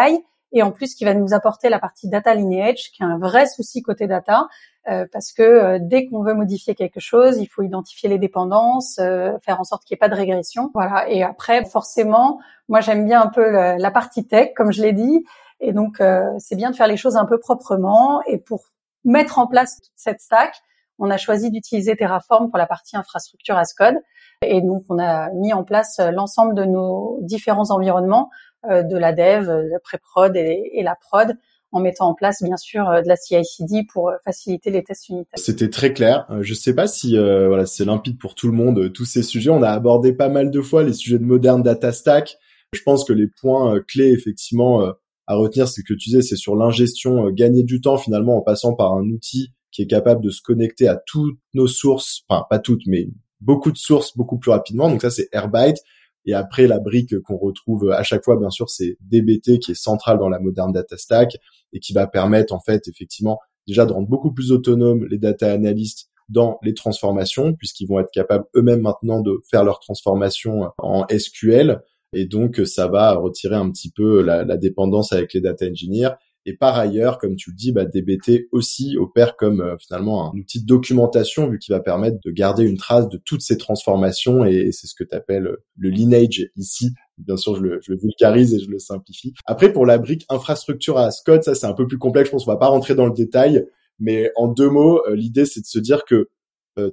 et 0.53 0.63
en 0.63 0.71
plus 0.71 0.95
qui 0.95 1.05
va 1.05 1.15
nous 1.15 1.35
apporter 1.35 1.69
la 1.69 1.79
partie 1.79 2.09
data 2.09 2.35
lineage, 2.35 2.91
qui 2.93 3.03
est 3.03 3.07
un 3.07 3.19
vrai 3.19 3.47
souci 3.47 3.83
côté 3.83 4.07
data, 4.07 4.49
euh, 4.89 5.05
parce 5.13 5.33
que 5.33 5.43
euh, 5.43 5.79
dès 5.81 6.07
qu'on 6.07 6.23
veut 6.23 6.35
modifier 6.35 6.75
quelque 6.75 7.01
chose, 7.01 7.39
il 7.39 7.47
faut 7.47 7.63
identifier 7.63 8.09
les 8.09 8.19
dépendances, 8.19 8.97
faire 8.97 9.61
en 9.61 9.65
sorte 9.65 9.85
qu'il 9.85 9.95
n'y 9.95 9.99
ait 9.99 10.07
pas 10.07 10.09
de 10.09 10.15
régression. 10.15 10.71
Voilà. 10.75 11.09
Et 11.09 11.23
après, 11.23 11.65
forcément, 11.65 12.41
moi 12.69 12.81
j'aime 12.81 13.05
bien 13.05 13.21
un 13.21 13.29
peu 13.29 13.51
la 13.51 13.91
partie 13.91 14.27
tech, 14.27 14.51
comme 14.55 14.73
je 14.73 14.83
l'ai 14.83 14.93
dit, 14.93 15.25
et 15.61 15.73
donc, 15.73 16.01
euh, 16.01 16.33
c'est 16.39 16.57
bien 16.57 16.71
de 16.71 16.77
faire 16.77 16.87
les 16.87 16.97
choses 16.97 17.17
un 17.17 17.27
peu 17.27 17.39
proprement. 17.39 18.23
Et 18.27 18.39
pour 18.39 18.65
mettre 19.05 19.39
en 19.39 19.47
place 19.47 19.81
toute 19.81 19.93
cette 19.97 20.21
stack, 20.21 20.55
on 20.99 21.11
a 21.11 21.17
choisi 21.17 21.51
d'utiliser 21.51 21.97
Terraform 21.97 22.51
pour 22.51 22.59
la 22.59 22.67
partie 22.67 22.97
infrastructure 22.97 23.57
as 23.57 23.73
code. 23.75 23.97
Et 24.43 24.61
donc, 24.61 24.85
on 24.89 24.99
a 24.99 25.31
mis 25.31 25.53
en 25.53 25.65
place 25.65 25.99
euh, 25.99 26.11
l'ensemble 26.11 26.55
de 26.55 26.65
nos 26.65 27.19
différents 27.23 27.71
environnements, 27.71 28.29
euh, 28.29 28.46
de 28.71 28.97
la 28.97 29.13
dev, 29.13 29.49
la 29.71 29.79
pré-prod 29.81 30.37
et, 30.37 30.83
la 30.83 30.97
prod, 30.97 31.35
en 31.73 31.81
mettant 31.81 32.09
en 32.09 32.15
place, 32.15 32.43
bien 32.43 32.57
sûr, 32.57 32.85
de 32.85 33.09
la 33.09 33.17
CI/CD 33.17 33.87
pour 33.93 34.13
faciliter 34.25 34.71
les 34.71 34.83
tests 34.83 35.09
unitaires. 35.09 35.39
C'était 35.39 35.71
très 35.71 35.93
clair. 35.93 36.27
Je 36.41 36.53
ne 36.53 36.57
sais 36.57 36.75
pas 36.75 36.87
si 36.87 37.17
voilà, 37.17 37.67
c'est 37.67 37.85
limpide 37.85 38.19
pour 38.19 38.35
tout 38.35 38.47
le 38.47 38.55
monde, 38.55 38.93
tous 38.93 39.05
ces 39.05 39.23
sujets. 39.23 39.51
On 39.51 39.63
a 39.63 39.71
abordé 39.71 40.13
pas 40.13 40.29
mal 40.29 40.51
de 40.51 40.61
fois 40.61 40.83
les 40.83 40.93
sujets 40.93 41.19
de 41.19 41.25
moderne 41.25 41.63
data 41.63 41.93
stack. 41.93 42.37
Je 42.73 42.83
pense 42.83 43.05
que 43.05 43.13
les 43.13 43.29
points 43.29 43.81
clés, 43.87 44.13
effectivement, 44.13 44.95
à 45.27 45.35
retenir, 45.35 45.69
c'est 45.69 45.83
que 45.83 45.95
tu 45.95 46.11
disais, 46.11 46.23
c'est 46.23 46.37
sur 46.37 46.57
l'ingestion, 46.57 47.27
euh, 47.27 47.31
gagner 47.31 47.65
du 47.65 47.81
temps 47.81 47.99
finalement 47.99 48.37
en 48.37 48.43
passant 48.43 48.75
par 48.75 48.95
un 48.95 49.05
outil 49.09 49.53
qui 49.73 49.83
est 49.83 49.87
capable 49.87 50.23
de 50.23 50.31
se 50.31 50.41
connecter 50.41 50.89
à 50.89 50.97
toutes 50.97 51.39
nos 51.53 51.67
sources, 51.67 52.23
enfin 52.29 52.45
pas 52.49 52.59
toutes, 52.59 52.87
mais 52.87 53.09
beaucoup 53.41 53.73
de 53.73 53.77
sources 53.77 54.17
beaucoup 54.17 54.39
plus 54.39 54.51
rapidement. 54.51 54.89
Donc 54.89 55.03
ça, 55.03 55.11
c'est 55.11 55.29
Airbyte. 55.33 55.79
Et 56.27 56.35
après, 56.35 56.67
la 56.67 56.81
brique 56.81 57.19
qu'on 57.21 57.37
retrouve 57.37 57.91
à 57.91 58.03
chaque 58.03 58.25
fois, 58.25 58.37
bien 58.37 58.51
sûr, 58.51 58.69
c'est 58.69 58.97
DBT 59.01 59.59
qui 59.61 59.73
est 59.73 59.81
central 59.81 60.19
dans 60.19 60.29
la 60.29 60.41
moderne 60.41 60.73
data 60.73 60.97
stack 60.97 61.37
et 61.73 61.81
qui 61.81 61.93
va 61.93 62.07
permettre, 62.07 62.53
en 62.53 62.61
fait, 62.61 62.89
effectivement, 62.89 63.39
déjà 63.67 63.87
de 63.87 63.93
rendre 63.93 64.09
beaucoup 64.09 64.33
plus 64.33 64.53
autonomes 64.53 65.07
les 65.07 65.19
data 65.19 65.53
analysts 65.53 66.09
dans 66.29 66.59
les 66.63 66.75
transformations, 66.75 67.55
puisqu'ils 67.55 67.87
vont 67.87 68.01
être 68.01 68.11
capables 68.13 68.45
eux-mêmes 68.57 68.81
maintenant 68.81 69.21
de 69.21 69.41
faire 69.49 69.63
leurs 69.65 69.79
transformations 69.79 70.73
en 70.79 71.07
SQL. 71.09 71.81
Et 72.13 72.27
donc, 72.27 72.61
ça 72.65 72.89
va 72.89 73.15
retirer 73.15 73.55
un 73.55 73.71
petit 73.71 73.91
peu 73.91 74.23
la 74.23 74.57
dépendance 74.57 75.13
avec 75.13 75.33
les 75.35 75.41
data 75.41 75.67
engineers. 75.67 76.11
Et 76.49 76.55
par 76.55 76.79
ailleurs, 76.79 77.19
comme 77.19 77.35
tu 77.35 77.51
le 77.51 77.57
dis, 77.57 77.73
bah, 77.73 77.85
DBT 77.85 78.47
aussi 78.53 78.97
opère 78.97 79.37
comme 79.37 79.61
euh, 79.61 79.77
finalement 79.79 80.33
un 80.33 80.39
outil 80.39 80.63
de 80.63 80.67
documentation 80.67 81.49
vu 81.49 81.59
qu'il 81.59 81.75
va 81.75 81.81
permettre 81.81 82.19
de 82.25 82.31
garder 82.31 82.63
une 82.63 82.77
trace 82.77 83.09
de 83.09 83.19
toutes 83.19 83.43
ces 83.43 83.59
transformations 83.59 84.45
et, 84.45 84.71
c'est 84.71 84.87
ce 84.87 84.95
que 84.95 85.03
tu 85.03 85.15
appelles 85.15 85.49
euh, 85.49 85.65
le 85.77 85.91
lineage 85.91 86.49
ici. 86.55 86.93
Bien 87.19 87.37
sûr, 87.37 87.57
je 87.57 87.63
le, 87.63 87.81
je 87.83 87.93
vulgarise 87.95 88.55
et 88.55 88.61
je 88.61 88.71
le 88.71 88.79
simplifie. 88.79 89.35
Après, 89.45 89.73
pour 89.73 89.87
la 89.87 89.99
brique 89.99 90.25
infrastructure 90.29 90.99
à 90.99 91.11
code, 91.25 91.43
ça 91.43 91.57
c'est 91.57 91.67
un 91.67 91.73
peu 91.73 91.89
plus 91.89 91.99
complexe. 91.99 92.29
Je 92.29 92.33
pense 92.33 92.45
qu'on 92.45 92.53
va 92.53 92.59
pas 92.59 92.69
rentrer 92.69 92.95
dans 92.95 93.07
le 93.07 93.13
détail, 93.13 93.67
mais 93.99 94.31
en 94.37 94.47
deux 94.47 94.71
mots, 94.71 95.05
euh, 95.09 95.17
l'idée 95.17 95.47
c'est 95.47 95.61
de 95.61 95.67
se 95.67 95.81
dire 95.81 96.05
que 96.05 96.29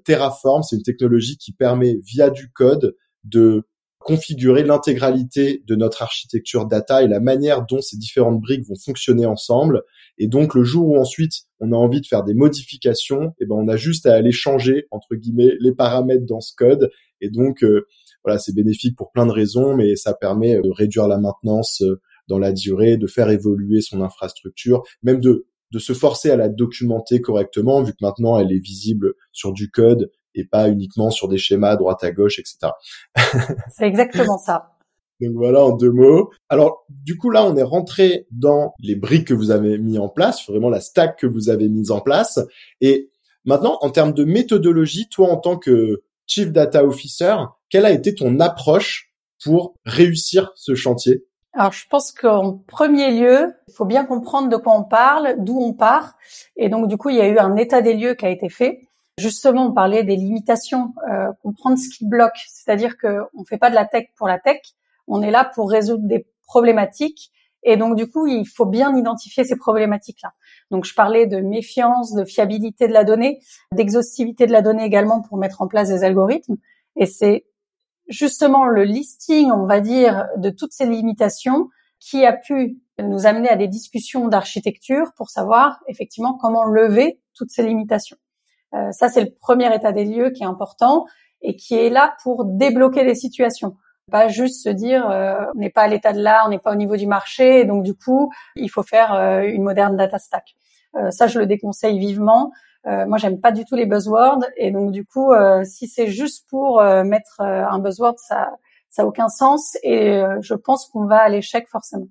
Terraform, 0.05 0.63
c'est 0.63 0.77
une 0.77 0.81
technologie 0.81 1.35
qui 1.35 1.51
permet 1.51 1.99
via 2.05 2.29
du 2.29 2.49
code 2.53 2.95
de 3.25 3.63
configurer 4.03 4.63
l'intégralité 4.63 5.63
de 5.67 5.75
notre 5.75 6.01
architecture 6.01 6.65
data 6.65 7.03
et 7.03 7.07
la 7.07 7.19
manière 7.19 7.65
dont 7.65 7.81
ces 7.81 7.97
différentes 7.97 8.39
briques 8.41 8.65
vont 8.67 8.75
fonctionner 8.75 9.25
ensemble. 9.25 9.83
Et 10.17 10.27
donc 10.27 10.53
le 10.53 10.63
jour 10.63 10.89
où 10.89 10.97
ensuite 10.97 11.33
on 11.59 11.71
a 11.71 11.75
envie 11.75 12.01
de 12.01 12.05
faire 12.05 12.23
des 12.23 12.33
modifications, 12.33 13.33
eh 13.39 13.45
ben 13.45 13.55
on 13.55 13.67
a 13.67 13.75
juste 13.75 14.05
à 14.05 14.13
aller 14.13 14.31
changer 14.31 14.87
entre 14.91 15.15
guillemets 15.15 15.53
les 15.59 15.73
paramètres 15.73 16.25
dans 16.25 16.41
ce 16.41 16.53
code. 16.55 16.91
Et 17.21 17.29
donc 17.29 17.63
euh, 17.63 17.87
voilà, 18.23 18.39
c'est 18.39 18.53
bénéfique 18.53 18.95
pour 18.95 19.11
plein 19.11 19.25
de 19.25 19.31
raisons, 19.31 19.75
mais 19.75 19.95
ça 19.95 20.13
permet 20.13 20.61
de 20.61 20.69
réduire 20.69 21.07
la 21.07 21.17
maintenance 21.17 21.81
euh, 21.81 22.01
dans 22.27 22.39
la 22.39 22.51
durée, 22.51 22.97
de 22.97 23.07
faire 23.07 23.29
évoluer 23.29 23.81
son 23.81 24.01
infrastructure, 24.01 24.83
même 25.01 25.19
de 25.19 25.47
de 25.73 25.79
se 25.79 25.93
forcer 25.93 26.29
à 26.29 26.37
la 26.37 26.49
documenter 26.49 27.19
correctement, 27.19 27.81
vu 27.81 27.93
que 27.93 27.97
maintenant 28.01 28.37
elle 28.37 28.51
est 28.51 28.63
visible 28.63 29.13
sur 29.31 29.53
du 29.53 29.71
code 29.71 30.11
et 30.35 30.45
pas 30.45 30.69
uniquement 30.69 31.09
sur 31.09 31.27
des 31.27 31.37
schémas 31.37 31.71
à 31.71 31.75
droite 31.75 32.03
à 32.03 32.11
gauche, 32.11 32.39
etc. 32.39 32.71
C'est 33.69 33.85
exactement 33.85 34.37
ça. 34.37 34.69
Donc 35.21 35.35
voilà 35.35 35.63
en 35.63 35.75
deux 35.75 35.91
mots. 35.91 36.31
Alors 36.49 36.85
du 36.89 37.17
coup 37.17 37.29
là 37.29 37.45
on 37.45 37.55
est 37.55 37.63
rentré 37.63 38.27
dans 38.31 38.73
les 38.79 38.95
briques 38.95 39.27
que 39.27 39.33
vous 39.33 39.51
avez 39.51 39.77
mis 39.77 39.97
en 39.97 40.09
place, 40.09 40.45
vraiment 40.49 40.69
la 40.69 40.81
stack 40.81 41.17
que 41.19 41.27
vous 41.27 41.49
avez 41.49 41.69
mise 41.69 41.91
en 41.91 42.01
place. 42.01 42.39
Et 42.81 43.09
maintenant 43.45 43.77
en 43.81 43.89
termes 43.89 44.13
de 44.13 44.25
méthodologie, 44.25 45.07
toi 45.09 45.29
en 45.29 45.37
tant 45.37 45.57
que 45.57 46.03
Chief 46.27 46.51
Data 46.51 46.83
Officer, 46.83 47.35
quelle 47.69 47.85
a 47.85 47.91
été 47.91 48.15
ton 48.15 48.39
approche 48.39 49.13
pour 49.43 49.75
réussir 49.85 50.51
ce 50.55 50.75
chantier? 50.75 51.25
Alors, 51.55 51.71
je 51.71 51.85
pense 51.87 52.11
qu'en 52.11 52.57
premier 52.67 53.11
lieu, 53.11 53.53
il 53.67 53.73
faut 53.73 53.85
bien 53.85 54.05
comprendre 54.05 54.49
de 54.49 54.57
quoi 54.57 54.75
on 54.75 54.83
parle, 54.83 55.35
d'où 55.37 55.59
on 55.59 55.73
part. 55.73 56.15
Et 56.57 56.67
donc, 56.67 56.87
du 56.87 56.97
coup, 56.97 57.09
il 57.09 57.17
y 57.17 57.21
a 57.21 57.27
eu 57.27 57.37
un 57.37 57.55
état 57.57 57.81
des 57.81 57.93
lieux 57.93 58.15
qui 58.15 58.25
a 58.25 58.29
été 58.29 58.49
fait. 58.49 58.87
Justement, 59.19 59.67
on 59.67 59.73
parlait 59.73 60.03
des 60.03 60.15
limitations, 60.15 60.93
euh, 61.09 61.31
comprendre 61.43 61.77
ce 61.77 61.89
qui 61.95 62.05
bloque, 62.05 62.39
c'est-à-dire 62.47 62.97
qu'on 62.97 63.27
ne 63.39 63.45
fait 63.47 63.57
pas 63.59 63.69
de 63.69 63.75
la 63.75 63.85
tech 63.85 64.07
pour 64.17 64.27
la 64.27 64.39
tech, 64.39 64.59
on 65.07 65.21
est 65.21 65.31
là 65.31 65.49
pour 65.53 65.69
résoudre 65.69 66.07
des 66.07 66.25
problématiques 66.45 67.31
et 67.63 67.77
donc 67.77 67.95
du 67.95 68.09
coup, 68.09 68.27
il 68.27 68.45
faut 68.45 68.65
bien 68.65 68.95
identifier 68.95 69.43
ces 69.43 69.55
problématiques-là. 69.55 70.33
Donc 70.71 70.85
je 70.85 70.93
parlais 70.93 71.27
de 71.27 71.37
méfiance, 71.37 72.13
de 72.13 72.25
fiabilité 72.25 72.87
de 72.87 72.93
la 72.93 73.03
donnée, 73.03 73.39
d'exhaustivité 73.73 74.47
de 74.47 74.51
la 74.51 74.61
donnée 74.61 74.83
également 74.83 75.21
pour 75.21 75.37
mettre 75.37 75.61
en 75.61 75.67
place 75.67 75.89
des 75.89 76.03
algorithmes 76.03 76.57
et 76.95 77.05
c'est 77.05 77.45
justement 78.07 78.65
le 78.65 78.83
listing, 78.83 79.51
on 79.51 79.65
va 79.65 79.79
dire, 79.79 80.27
de 80.37 80.49
toutes 80.49 80.73
ces 80.73 80.85
limitations 80.85 81.69
qui 81.99 82.25
a 82.25 82.33
pu 82.33 82.79
nous 82.99 83.25
amener 83.25 83.49
à 83.49 83.55
des 83.55 83.67
discussions 83.67 84.27
d'architecture 84.27 85.13
pour 85.15 85.29
savoir 85.29 85.79
effectivement 85.87 86.33
comment 86.33 86.65
lever 86.65 87.19
toutes 87.33 87.49
ces 87.49 87.63
limitations. 87.63 88.17
Euh, 88.73 88.91
ça, 88.91 89.09
c'est 89.09 89.21
le 89.21 89.31
premier 89.39 89.73
état 89.73 89.91
des 89.91 90.05
lieux 90.05 90.31
qui 90.31 90.43
est 90.43 90.47
important 90.47 91.05
et 91.41 91.55
qui 91.55 91.75
est 91.75 91.89
là 91.89 92.15
pour 92.23 92.45
débloquer 92.45 93.05
des 93.05 93.15
situations. 93.15 93.75
Pas 94.11 94.27
juste 94.27 94.63
se 94.63 94.69
dire 94.69 95.09
euh, 95.09 95.45
on 95.55 95.59
n'est 95.59 95.69
pas 95.69 95.83
à 95.83 95.87
l'état 95.87 96.13
de 96.13 96.21
l'art, 96.21 96.43
on 96.47 96.49
n'est 96.49 96.59
pas 96.59 96.71
au 96.71 96.75
niveau 96.75 96.97
du 96.97 97.07
marché, 97.07 97.65
donc 97.65 97.83
du 97.83 97.93
coup 97.93 98.33
il 98.55 98.69
faut 98.69 98.83
faire 98.83 99.13
euh, 99.13 99.41
une 99.41 99.63
moderne 99.63 99.95
data 99.95 100.17
stack. 100.17 100.55
ça, 101.09 101.27
je 101.27 101.39
le 101.39 101.45
déconseille 101.45 101.97
vivement. 101.99 102.51
moi, 102.85 103.17
j'aime 103.17 103.39
pas 103.39 103.51
du 103.51 103.63
tout 103.65 103.75
les 103.75 103.85
buzzwords, 103.85 104.43
et 104.57 104.71
donc 104.71 104.91
du 104.91 105.05
coup, 105.05 105.31
si 105.63 105.87
c'est 105.87 106.07
juste 106.07 106.45
pour 106.49 106.83
mettre 106.83 107.39
un 107.39 107.79
buzzword, 107.79 108.15
ça, 108.17 108.51
ça 108.89 109.01
a 109.03 109.05
aucun 109.05 109.29
sens, 109.29 109.77
et 109.83 110.21
je 110.41 110.53
pense 110.53 110.87
qu'on 110.89 111.05
va 111.05 111.19
à 111.21 111.29
l'échec 111.29 111.67
forcément. 111.69 112.09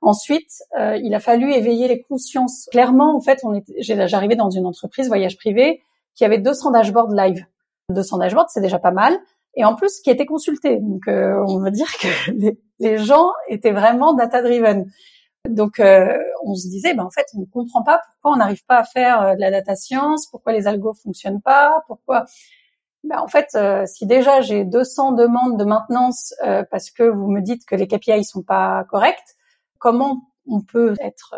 Ensuite, 0.00 0.52
il 0.78 1.12
a 1.14 1.20
fallu 1.20 1.52
éveiller 1.52 1.88
les 1.88 2.00
consciences. 2.00 2.66
Clairement, 2.70 3.16
en 3.16 3.20
fait, 3.20 3.40
on 3.42 3.60
j'arrivais 3.80 4.36
dans 4.36 4.50
une 4.50 4.66
entreprise 4.66 5.08
voyage 5.08 5.36
privé 5.36 5.82
qui 6.14 6.24
avait 6.24 6.38
200 6.38 6.70
dashboards 6.72 7.14
live. 7.14 7.44
200 7.90 8.18
dashboards, 8.18 8.50
c'est 8.50 8.60
déjà 8.60 8.78
pas 8.78 8.92
mal. 8.92 9.18
et 9.56 9.64
en 9.64 9.74
plus 9.74 10.00
qui 10.00 10.10
étaient 10.10 10.26
consultés. 10.26 10.78
Donc 10.80 11.02
on 11.06 11.58
va 11.58 11.70
dire 11.70 11.90
que 11.98 12.30
les, 12.78 12.98
gens 12.98 13.30
étaient 13.48 13.72
vraiment 13.72 14.14
data 14.14 14.42
driven. 14.42 14.86
Donc, 15.48 15.78
euh, 15.78 16.16
on 16.42 16.54
se 16.54 16.68
disait, 16.68 16.94
ben 16.94 17.04
en 17.04 17.10
fait, 17.10 17.26
on 17.34 17.40
ne 17.40 17.46
comprend 17.46 17.82
pas 17.82 18.00
pourquoi 18.06 18.32
on 18.32 18.36
n'arrive 18.36 18.64
pas 18.64 18.78
à 18.78 18.84
faire 18.84 19.20
euh, 19.20 19.34
de 19.34 19.40
la 19.40 19.50
data 19.50 19.76
science, 19.76 20.26
pourquoi 20.26 20.52
les 20.52 20.66
algos 20.66 20.94
fonctionnent 20.94 21.42
pas, 21.42 21.84
pourquoi. 21.86 22.24
Ben, 23.04 23.18
en 23.18 23.28
fait, 23.28 23.48
euh, 23.54 23.84
si 23.84 24.06
déjà 24.06 24.40
j'ai 24.40 24.64
200 24.64 25.12
demandes 25.12 25.58
de 25.58 25.64
maintenance 25.64 26.34
parce 26.70 26.90
que 26.90 27.02
vous 27.02 27.30
me 27.30 27.42
dites 27.42 27.66
que 27.66 27.74
les 27.74 27.86
KPI 27.86 28.24
sont 28.24 28.42
pas 28.42 28.84
corrects, 28.84 29.36
comment 29.78 30.22
on 30.46 30.62
peut 30.62 30.94
être 31.00 31.34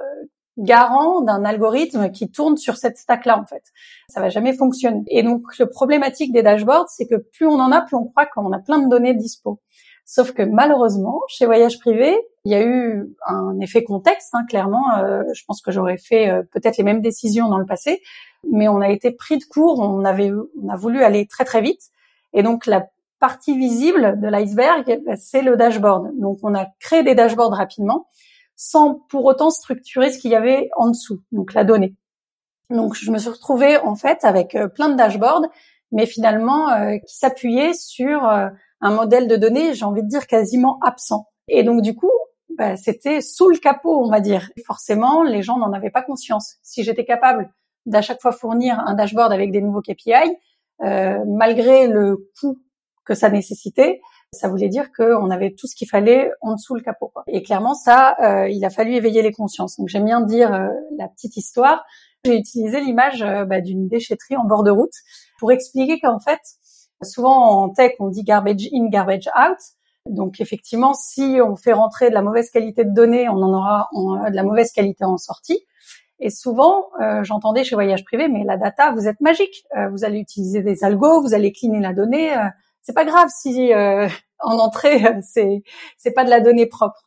garant 0.59 1.21
d'un 1.21 1.45
algorithme 1.45 2.11
qui 2.11 2.31
tourne 2.31 2.57
sur 2.57 2.77
cette 2.77 2.97
stack-là, 2.97 3.39
en 3.39 3.45
fait. 3.45 3.63
Ça 4.09 4.21
va 4.21 4.29
jamais 4.29 4.55
fonctionner. 4.55 5.03
Et 5.09 5.23
donc, 5.23 5.43
le 5.59 5.69
problématique 5.69 6.33
des 6.33 6.43
dashboards, 6.43 6.89
c'est 6.89 7.07
que 7.07 7.17
plus 7.17 7.47
on 7.47 7.59
en 7.59 7.73
a, 7.73 7.83
plus 7.83 7.97
on 7.97 8.05
croit 8.05 8.27
qu'on 8.27 8.53
a 8.53 8.59
plein 8.59 8.79
de 8.79 8.89
données 8.89 9.15
dispo. 9.15 9.61
Sauf 10.09 10.33
que 10.33 10.43
malheureusement, 10.43 11.21
chez 11.27 11.47
Voyage 11.47 11.81
Privé, 11.81 12.17
il 12.45 12.53
y 12.53 12.55
a 12.55 12.63
eu 12.63 13.13
un 13.27 13.59
effet 13.59 13.83
contexte. 13.83 14.31
Hein, 14.35 14.45
clairement, 14.49 14.97
euh, 14.99 15.25
je 15.35 15.43
pense 15.45 15.61
que 15.61 15.73
j'aurais 15.73 15.97
fait 15.97 16.31
euh, 16.31 16.43
peut-être 16.53 16.77
les 16.79 16.85
mêmes 16.85 17.01
décisions 17.01 17.49
dans 17.49 17.59
le 17.59 17.67
passé, 17.67 18.01
mais 18.51 18.69
on 18.69 18.81
a 18.81 18.89
été 18.89 19.11
pris 19.11 19.39
de 19.39 19.45
court. 19.45 19.81
On 19.81 20.05
avait, 20.05 20.31
on 20.63 20.69
a 20.69 20.77
voulu 20.77 21.03
aller 21.03 21.27
très 21.27 21.45
très 21.45 21.61
vite, 21.61 21.91
et 22.33 22.45
donc 22.45 22.67
la 22.67 22.87
partie 23.19 23.59
visible 23.59 24.21
de 24.21 24.29
l'iceberg, 24.29 25.03
bah, 25.05 25.17
c'est 25.17 25.43
le 25.43 25.57
dashboard. 25.57 26.17
Donc 26.21 26.39
on 26.45 26.55
a 26.55 26.67
créé 26.79 27.03
des 27.03 27.17
dashboards 27.17 27.55
rapidement, 27.55 28.07
sans 28.57 28.95
pour 29.09 29.25
autant 29.25 29.51
structurer 29.51 30.11
ce 30.11 30.19
qu'il 30.19 30.31
y 30.31 30.35
avait 30.35 30.71
en 30.77 30.89
dessous, 30.89 31.21
donc 31.33 31.55
la 31.55 31.65
donnée. 31.65 31.95
Donc 32.71 32.95
je 32.95 33.11
me 33.11 33.19
suis 33.19 33.31
retrouvée 33.31 33.79
en 33.79 33.95
fait 33.95 34.25
avec 34.25 34.55
euh, 34.55 34.67
plein 34.69 34.89
de 34.89 34.97
dashboards, 34.97 35.47
mais 35.93 36.07
finalement 36.07 36.67
qui 37.07 37.17
s'appuyaient 37.17 37.75
sur 37.75 38.25
un 38.25 38.91
modèle 38.91 39.29
de 39.29 39.37
données, 39.37 39.73
j'ai 39.73 39.85
envie 39.85 40.03
de 40.03 40.09
dire 40.09 40.27
quasiment 40.27 40.81
absent. 40.83 41.29
Et 41.47 41.63
donc 41.63 41.81
du 41.81 41.95
coup, 41.95 42.11
bah, 42.57 42.77
c'était 42.77 43.21
sous 43.21 43.49
le 43.49 43.59
capot, 43.59 44.03
on 44.03 44.11
va 44.11 44.21
dire. 44.21 44.51
Forcément, 44.67 45.23
les 45.23 45.43
gens 45.43 45.59
n'en 45.59 45.73
avaient 45.73 45.91
pas 45.91 46.03
conscience. 46.03 46.57
Si 46.63 46.85
j'étais 46.85 47.05
capable 47.05 47.53
d'à 47.85 48.03
chaque 48.03 48.21
fois 48.21 48.33
fournir 48.33 48.81
un 48.81 48.95
dashboard 48.95 49.33
avec 49.33 49.53
des 49.53 49.61
nouveaux 49.61 49.83
KPI, 49.83 50.15
euh, 50.83 51.25
malgré 51.27 51.87
le 51.87 52.29
coût 52.41 52.59
que 53.05 53.15
ça 53.15 53.29
nécessitait, 53.29 54.01
ça 54.37 54.49
voulait 54.49 54.69
dire 54.69 54.93
qu'on 54.93 55.31
avait 55.31 55.53
tout 55.53 55.67
ce 55.67 55.75
qu'il 55.75 55.89
fallait 55.89 56.31
en 56.41 56.55
dessous 56.55 56.75
le 56.75 56.81
capot. 56.81 57.13
Et 57.27 57.43
clairement, 57.43 57.75
ça, 57.75 58.17
euh, 58.23 58.49
il 58.49 58.65
a 58.65 58.71
fallu 58.71 58.95
éveiller 58.95 59.23
les 59.23 59.33
consciences. 59.33 59.77
Donc 59.79 59.89
j'aime 59.89 60.05
bien 60.05 60.21
dire 60.21 60.53
euh, 60.53 60.69
la 60.99 61.09
petite 61.09 61.37
histoire. 61.37 61.85
J'ai 62.25 62.37
utilisé 62.37 62.81
l'image 62.81 63.23
euh, 63.23 63.45
bah, 63.45 63.61
d'une 63.61 63.89
déchetterie 63.89 64.37
en 64.37 64.45
bord 64.45 64.63
de 64.63 64.71
route 64.71 64.95
pour 65.39 65.53
expliquer 65.53 65.99
qu'en 66.01 66.19
fait, 66.19 66.41
Souvent 67.03 67.65
en 67.65 67.69
tech, 67.69 67.93
on 68.01 68.09
dit 68.09 68.25
garbage 68.25 68.71
in, 68.73 68.89
garbage 68.89 69.29
out. 69.39 69.59
Donc 70.07 70.41
effectivement, 70.41 70.95
si 70.95 71.41
on 71.47 71.55
fait 71.55 71.75
rentrer 71.75 72.09
de 72.09 72.15
la 72.15 72.23
mauvaise 72.23 72.49
qualité 72.49 72.87
de 72.87 72.95
données, 72.95 73.29
on 73.29 73.35
en 73.35 73.53
aura 73.53 73.91
de 73.93 74.35
la 74.35 74.43
mauvaise 74.43 74.73
qualité 74.73 75.05
en 75.05 75.19
sortie. 75.19 75.61
Et 76.21 76.31
souvent, 76.31 76.87
j'entendais 77.21 77.65
chez 77.65 77.75
Voyage 77.75 78.03
Privé, 78.03 78.29
mais 78.29 78.45
la 78.45 78.57
data, 78.57 78.93
vous 78.93 79.09
êtes 79.09 79.21
magique. 79.21 79.67
Vous 79.91 80.07
allez 80.07 80.21
utiliser 80.21 80.63
des 80.63 80.85
algos, 80.85 81.21
vous 81.21 81.35
allez 81.35 81.53
cleaner 81.53 81.81
la 81.81 81.93
donnée. 81.93 82.35
C'est 82.87 82.95
pas 82.95 83.05
grave 83.05 83.29
si 83.37 83.73
en 84.41 84.59
entrée, 84.59 85.03
c'est 85.23 85.63
c'est 85.99 86.13
pas 86.13 86.25
de 86.25 86.31
la 86.31 86.41
donnée 86.41 86.67
propre. 86.67 87.03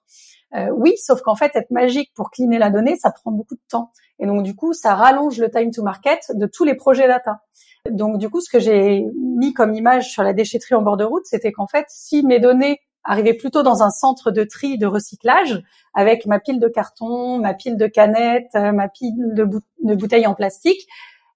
oui, 0.74 0.94
sauf 0.98 1.22
qu'en 1.22 1.36
fait, 1.36 1.56
être 1.56 1.72
magique 1.72 2.12
pour 2.14 2.30
cleaner 2.30 2.60
la 2.60 2.70
donnée, 2.70 2.98
ça 2.98 3.12
prend 3.12 3.32
beaucoup 3.32 3.56
de 3.56 3.62
temps. 3.70 3.92
Et 4.20 4.26
donc 4.26 4.44
du 4.44 4.56
coup, 4.56 4.74
ça 4.74 4.94
rallonge 4.96 5.40
le 5.40 5.50
time 5.50 5.72
to 5.72 5.82
market 5.82 6.20
de 6.34 6.46
tous 6.46 6.66
les 6.66 6.76
projets 6.76 7.08
data. 7.08 7.40
Donc 7.90 8.18
du 8.18 8.30
coup, 8.30 8.42
ce 8.42 8.50
que 8.50 8.60
j'ai 8.60 9.06
mis 9.16 9.54
comme 9.54 9.74
image 9.74 10.12
sur 10.12 10.24
la 10.24 10.34
déchetterie 10.34 10.76
en 10.76 10.82
bord 10.82 10.98
de 10.98 11.06
route, 11.06 11.26
c'était 11.26 11.52
qu'en 11.52 11.68
fait, 11.68 11.86
si 11.88 12.24
mes 12.24 12.40
données 12.40 12.82
arrivaient 13.04 13.34
plutôt 13.34 13.64
dans 13.64 13.82
un 13.82 13.90
centre 13.90 14.32
de 14.32 14.44
tri 14.44 14.78
de 14.78 14.86
recyclage 14.86 15.64
avec 15.94 16.26
ma 16.26 16.40
pile 16.40 16.60
de 16.60 16.68
carton, 16.68 17.40
ma 17.40 17.54
pile 17.54 17.78
de 17.78 17.88
canettes, 17.88 18.56
euh, 18.56 18.72
ma 18.72 18.90
pile 18.90 19.34
de, 19.34 19.96
bouteilles 19.96 20.28
en 20.28 20.36
plastique, 20.36 20.88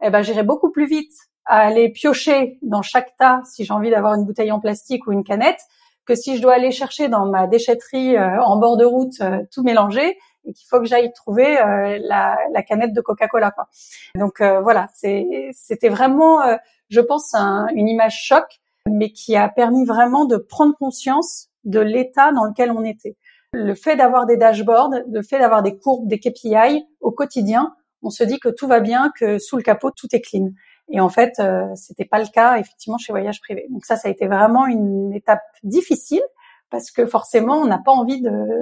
eh 0.01 0.09
ben 0.09 0.21
j'irais 0.21 0.43
beaucoup 0.43 0.71
plus 0.71 0.85
vite 0.85 1.13
à 1.45 1.59
aller 1.59 1.89
piocher 1.89 2.57
dans 2.61 2.81
chaque 2.81 3.15
tas 3.17 3.41
si 3.45 3.65
j'ai 3.65 3.73
envie 3.73 3.89
d'avoir 3.89 4.13
une 4.15 4.25
bouteille 4.25 4.51
en 4.51 4.59
plastique 4.59 5.07
ou 5.07 5.11
une 5.11 5.23
canette 5.23 5.59
que 6.05 6.15
si 6.15 6.35
je 6.35 6.41
dois 6.41 6.53
aller 6.53 6.71
chercher 6.71 7.07
dans 7.07 7.25
ma 7.25 7.47
déchetterie 7.47 8.17
euh, 8.17 8.41
en 8.43 8.57
bord 8.57 8.77
de 8.77 8.85
route 8.85 9.21
euh, 9.21 9.39
tout 9.51 9.63
mélangé 9.63 10.17
et 10.45 10.53
qu'il 10.53 10.67
faut 10.67 10.79
que 10.79 10.85
j'aille 10.85 11.11
trouver 11.13 11.59
euh, 11.59 11.99
la, 12.01 12.37
la, 12.51 12.63
canette 12.63 12.93
de 12.93 13.01
Coca-Cola. 13.01 13.51
Quoi. 13.51 13.67
Donc 14.15 14.41
euh, 14.41 14.59
voilà, 14.61 14.87
c'était 14.93 15.89
vraiment, 15.89 16.41
euh, 16.41 16.55
je 16.89 17.01
pense, 17.01 17.33
un, 17.33 17.67
une 17.73 17.87
image 17.87 18.21
choc, 18.23 18.45
mais 18.89 19.11
qui 19.11 19.35
a 19.35 19.47
permis 19.49 19.85
vraiment 19.85 20.25
de 20.25 20.37
prendre 20.37 20.75
conscience 20.75 21.47
de 21.63 21.79
l'état 21.79 22.31
dans 22.31 22.43
lequel 22.43 22.71
on 22.71 22.83
était. 22.83 23.15
Le 23.53 23.75
fait 23.75 23.95
d'avoir 23.95 24.25
des 24.25 24.35
dashboards, 24.35 24.91
le 25.09 25.21
fait 25.21 25.39
d'avoir 25.39 25.63
des 25.63 25.77
courbes, 25.77 26.07
des 26.07 26.19
KPI 26.19 26.85
au 26.99 27.11
quotidien, 27.11 27.75
on 28.01 28.09
se 28.09 28.23
dit 28.23 28.39
que 28.39 28.49
tout 28.49 28.67
va 28.67 28.81
bien, 28.81 29.11
que 29.17 29.37
sous 29.37 29.55
le 29.55 29.63
capot 29.63 29.91
tout 29.91 30.07
est 30.11 30.21
clean. 30.21 30.49
Et 30.89 30.99
en 30.99 31.09
fait, 31.09 31.39
euh, 31.39 31.67
c'était 31.75 32.05
pas 32.05 32.19
le 32.19 32.27
cas 32.27 32.57
effectivement 32.57 32.97
chez 32.97 33.13
Voyage 33.13 33.41
Privé. 33.41 33.65
Donc 33.69 33.85
ça, 33.85 33.95
ça 33.95 34.07
a 34.07 34.11
été 34.11 34.27
vraiment 34.27 34.65
une 34.67 35.13
étape 35.13 35.43
difficile, 35.63 36.21
parce 36.69 36.91
que 36.91 37.05
forcément, 37.05 37.57
on 37.57 37.65
n'a 37.65 37.79
pas 37.83 37.91
envie 37.91 38.21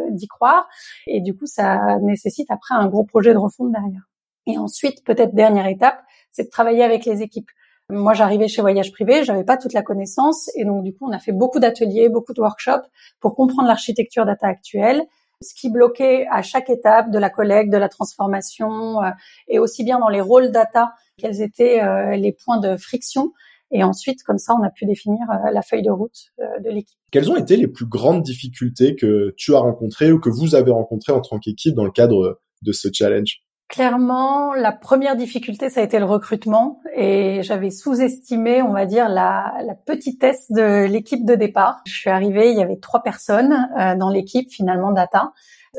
d'y 0.09 0.27
croire. 0.27 0.67
Et 1.07 1.21
du 1.21 1.35
coup, 1.35 1.45
ça 1.45 1.97
nécessite 1.99 2.51
après 2.51 2.75
un 2.75 2.87
gros 2.87 3.05
projet 3.05 3.33
de 3.33 3.37
refonte 3.37 3.71
derrière. 3.71 4.07
Et 4.47 4.57
ensuite, 4.57 5.03
peut-être 5.03 5.33
dernière 5.33 5.67
étape, 5.67 6.01
c'est 6.31 6.45
de 6.45 6.49
travailler 6.49 6.83
avec 6.83 7.05
les 7.05 7.21
équipes. 7.21 7.49
Moi, 7.89 8.13
j'arrivais 8.13 8.47
chez 8.47 8.61
Voyage 8.61 8.91
Privé, 8.91 9.23
j'avais 9.23 9.43
pas 9.43 9.57
toute 9.57 9.73
la 9.73 9.81
connaissance, 9.81 10.49
et 10.55 10.63
donc 10.63 10.83
du 10.83 10.93
coup, 10.93 11.07
on 11.07 11.11
a 11.11 11.19
fait 11.19 11.33
beaucoup 11.33 11.59
d'ateliers, 11.59 12.07
beaucoup 12.07 12.33
de 12.33 12.39
workshops 12.39 12.87
pour 13.19 13.35
comprendre 13.35 13.67
l'architecture 13.67 14.25
data 14.25 14.47
actuelle, 14.47 15.03
ce 15.41 15.53
qui 15.53 15.69
bloquait 15.69 16.27
à 16.29 16.41
chaque 16.41 16.69
étape 16.69 17.11
de 17.11 17.19
la 17.19 17.29
collecte, 17.29 17.71
de 17.71 17.77
la 17.77 17.89
transformation, 17.89 19.01
euh, 19.03 19.09
et 19.47 19.59
aussi 19.59 19.83
bien 19.83 19.99
dans 19.99 20.09
les 20.09 20.21
rôles 20.21 20.51
data, 20.51 20.93
quels 21.17 21.41
étaient 21.41 21.81
euh, 21.81 22.15
les 22.15 22.31
points 22.31 22.59
de 22.59 22.77
friction, 22.77 23.31
et 23.71 23.83
ensuite, 23.83 24.23
comme 24.23 24.37
ça, 24.37 24.53
on 24.53 24.63
a 24.63 24.69
pu 24.69 24.85
définir 24.85 25.21
euh, 25.29 25.51
la 25.51 25.61
feuille 25.61 25.81
de 25.81 25.91
route 25.91 26.31
euh, 26.39 26.59
de 26.63 26.69
l'équipe. 26.69 26.99
Quelles 27.11 27.31
ont 27.31 27.37
été 27.37 27.55
les 27.55 27.67
plus 27.67 27.85
grandes 27.85 28.21
difficultés 28.21 28.95
que 28.95 29.33
tu 29.37 29.55
as 29.55 29.59
rencontrées 29.59 30.11
ou 30.11 30.19
que 30.19 30.29
vous 30.29 30.55
avez 30.55 30.71
rencontrées 30.71 31.13
en 31.13 31.21
tant 31.21 31.39
qu'équipe 31.39 31.73
dans 31.73 31.85
le 31.85 31.91
cadre 31.91 32.41
de 32.61 32.71
ce 32.73 32.89
challenge? 32.91 33.41
Clairement, 33.71 34.53
la 34.53 34.73
première 34.73 35.15
difficulté, 35.15 35.69
ça 35.69 35.79
a 35.79 35.83
été 35.83 35.97
le 35.97 36.03
recrutement 36.03 36.81
et 36.93 37.41
j'avais 37.41 37.69
sous-estimé, 37.69 38.61
on 38.61 38.73
va 38.73 38.85
dire, 38.85 39.07
la, 39.07 39.53
la 39.65 39.75
petitesse 39.75 40.51
de 40.51 40.85
l'équipe 40.85 41.23
de 41.25 41.35
départ. 41.35 41.81
Je 41.85 41.93
suis 41.93 42.09
arrivée, 42.09 42.51
il 42.51 42.57
y 42.57 42.61
avait 42.61 42.75
trois 42.75 43.01
personnes 43.01 43.69
euh, 43.79 43.95
dans 43.95 44.09
l'équipe 44.09 44.51
finalement 44.51 44.91
data. 44.91 45.31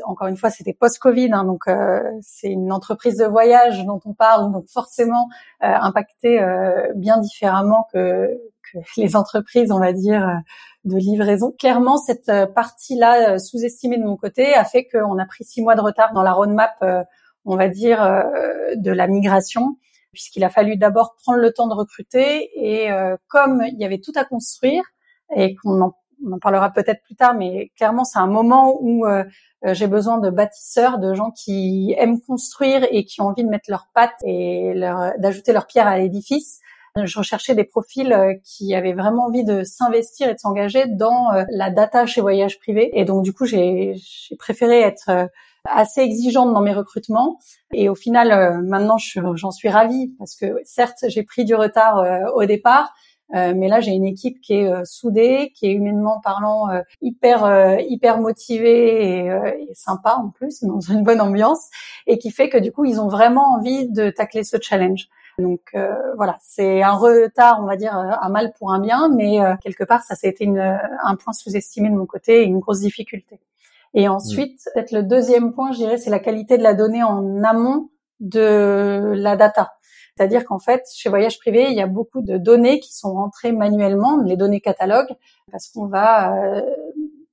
Encore 0.05 0.27
une 0.27 0.37
fois, 0.37 0.49
c'était 0.49 0.73
post-Covid, 0.73 1.29
hein, 1.33 1.43
donc 1.43 1.67
euh, 1.67 2.01
c'est 2.21 2.49
une 2.49 2.71
entreprise 2.71 3.17
de 3.17 3.25
voyage 3.25 3.85
dont 3.85 3.99
on 4.05 4.13
parle, 4.13 4.51
donc 4.51 4.67
forcément 4.69 5.29
euh, 5.63 5.67
impactée 5.67 6.41
euh, 6.41 6.91
bien 6.95 7.19
différemment 7.19 7.87
que, 7.93 8.41
que, 8.73 8.79
les 8.97 9.15
entreprises, 9.15 9.71
on 9.71 9.77
va 9.77 9.93
dire, 9.93 10.41
de 10.83 10.97
livraison. 10.97 11.53
Clairement, 11.59 11.97
cette 11.97 12.31
partie-là 12.55 13.37
sous-estimée 13.37 13.99
de 13.99 14.03
mon 14.03 14.17
côté 14.17 14.55
a 14.55 14.65
fait 14.65 14.87
qu'on 14.87 15.19
a 15.19 15.25
pris 15.25 15.43
six 15.43 15.61
mois 15.61 15.75
de 15.75 15.81
retard 15.81 16.11
dans 16.13 16.23
la 16.23 16.33
roadmap, 16.33 16.83
on 17.45 17.55
va 17.55 17.67
dire, 17.67 17.99
de 18.75 18.91
la 18.91 19.07
migration 19.07 19.77
puisqu'il 20.11 20.43
a 20.43 20.49
fallu 20.49 20.77
d'abord 20.77 21.15
prendre 21.15 21.39
le 21.39 21.51
temps 21.51 21.67
de 21.67 21.73
recruter 21.73 22.49
et 22.55 22.89
comme 23.27 23.63
il 23.67 23.79
y 23.79 23.85
avait 23.85 23.99
tout 23.99 24.11
à 24.15 24.25
construire 24.25 24.83
et 25.35 25.55
qu'on 25.55 25.81
en 25.81 25.95
on 26.25 26.33
en 26.33 26.39
parlera 26.39 26.71
peut-être 26.71 27.03
plus 27.03 27.15
tard, 27.15 27.35
mais 27.35 27.71
clairement 27.75 28.03
c'est 28.03 28.19
un 28.19 28.27
moment 28.27 28.77
où 28.79 29.05
euh, 29.05 29.23
euh, 29.65 29.73
j'ai 29.73 29.87
besoin 29.87 30.17
de 30.19 30.29
bâtisseurs, 30.29 30.99
de 30.99 31.13
gens 31.13 31.31
qui 31.31 31.93
aiment 31.97 32.19
construire 32.21 32.85
et 32.91 33.05
qui 33.05 33.21
ont 33.21 33.25
envie 33.25 33.43
de 33.43 33.49
mettre 33.49 33.69
leurs 33.69 33.87
pattes 33.93 34.21
et 34.25 34.73
d'ajouter 35.17 35.53
leur 35.53 35.67
pierre 35.67 35.87
à 35.87 35.97
l'édifice. 35.97 36.59
Je 37.01 37.17
recherchais 37.17 37.55
des 37.55 37.63
profils 37.63 38.13
euh, 38.13 38.35
qui 38.43 38.75
avaient 38.75 38.93
vraiment 38.93 39.25
envie 39.25 39.43
de 39.43 39.63
s'investir 39.63 40.29
et 40.29 40.35
de 40.35 40.39
s'engager 40.39 40.85
dans 40.87 41.31
la 41.49 41.71
data 41.71 42.05
chez 42.05 42.21
Voyage 42.21 42.59
Privé. 42.59 42.91
Et 42.93 43.05
donc 43.05 43.23
du 43.23 43.33
coup, 43.33 43.45
j'ai 43.45 43.95
préféré 44.37 44.81
être 44.81 45.29
assez 45.65 46.01
exigeante 46.01 46.53
dans 46.53 46.61
mes 46.61 46.73
recrutements. 46.73 47.39
Et 47.73 47.89
au 47.89 47.95
final, 47.95 48.61
maintenant, 48.63 48.97
j'en 48.97 49.51
suis 49.51 49.69
ravie 49.69 50.13
parce 50.19 50.35
que 50.35 50.57
certes, 50.63 51.05
j'ai 51.07 51.23
pris 51.23 51.45
du 51.45 51.55
retard 51.55 52.03
au 52.35 52.45
départ, 52.45 52.93
euh, 53.35 53.53
mais 53.55 53.67
là, 53.67 53.79
j'ai 53.79 53.91
une 53.91 54.05
équipe 54.05 54.39
qui 54.41 54.53
est 54.53 54.71
euh, 54.71 54.83
soudée, 54.85 55.51
qui 55.55 55.65
est 55.65 55.71
humainement 55.71 56.19
parlant 56.23 56.69
euh, 56.69 56.81
hyper 57.01 57.79
hyper 57.87 58.19
motivée 58.19 59.25
et, 59.25 59.27
et, 59.27 59.73
sympa 59.73 60.15
en 60.17 60.29
plus, 60.29 60.63
dans 60.63 60.79
une 60.79 61.03
bonne 61.03 61.21
ambiance, 61.21 61.69
et 62.07 62.17
qui 62.17 62.31
fait 62.31 62.49
que 62.49 62.57
du 62.57 62.71
coup, 62.71 62.85
ils 62.85 62.99
ont 62.99 63.07
vraiment 63.07 63.53
envie 63.53 63.89
de 63.89 64.09
tacler 64.09 64.43
ce 64.43 64.57
challenge. 64.61 65.07
Donc 65.39 65.75
voilà, 66.15 66.37
c'est 66.41 66.83
un 66.83 66.93
retard, 66.93 67.59
on 67.59 67.65
va 67.65 67.75
dire, 67.75 67.95
un 67.95 68.29
mal 68.29 68.53
pour 68.53 68.71
un 68.71 68.79
bien, 68.79 69.09
mais 69.09 69.39
quelque 69.63 69.83
part, 69.83 70.03
ça, 70.03 70.13
ça 70.13 70.27
a 70.27 70.29
été 70.29 70.47
un 70.47 71.15
point 71.15 71.33
sous-estimé 71.33 71.89
de 71.89 71.95
mon 71.95 72.05
côté 72.05 72.43
et 72.43 72.43
une 72.43 72.59
grosse 72.59 72.81
difficulté. 72.81 73.39
Et 73.93 74.07
ensuite, 74.07 74.59
mmh. 74.59 74.69
peut-être 74.73 74.91
le 74.91 75.03
deuxième 75.03 75.53
point, 75.53 75.71
je 75.71 75.77
dirais, 75.77 75.97
c'est 75.97 76.09
la 76.09 76.19
qualité 76.19 76.57
de 76.57 76.63
la 76.63 76.73
donnée 76.73 77.03
en 77.03 77.43
amont 77.43 77.89
de 78.19 79.13
la 79.15 79.35
data. 79.35 79.73
C'est-à-dire 80.15 80.45
qu'en 80.45 80.59
fait, 80.59 80.83
chez 80.95 81.09
Voyage 81.09 81.39
Privé, 81.39 81.67
il 81.69 81.75
y 81.75 81.81
a 81.81 81.87
beaucoup 81.87 82.21
de 82.21 82.37
données 82.37 82.79
qui 82.79 82.93
sont 82.93 83.13
rentrées 83.13 83.51
manuellement, 83.51 84.21
les 84.21 84.37
données 84.37 84.61
catalogues, 84.61 85.13
parce 85.51 85.69
qu'on 85.69 85.87
va 85.87 86.35
euh, 86.35 86.61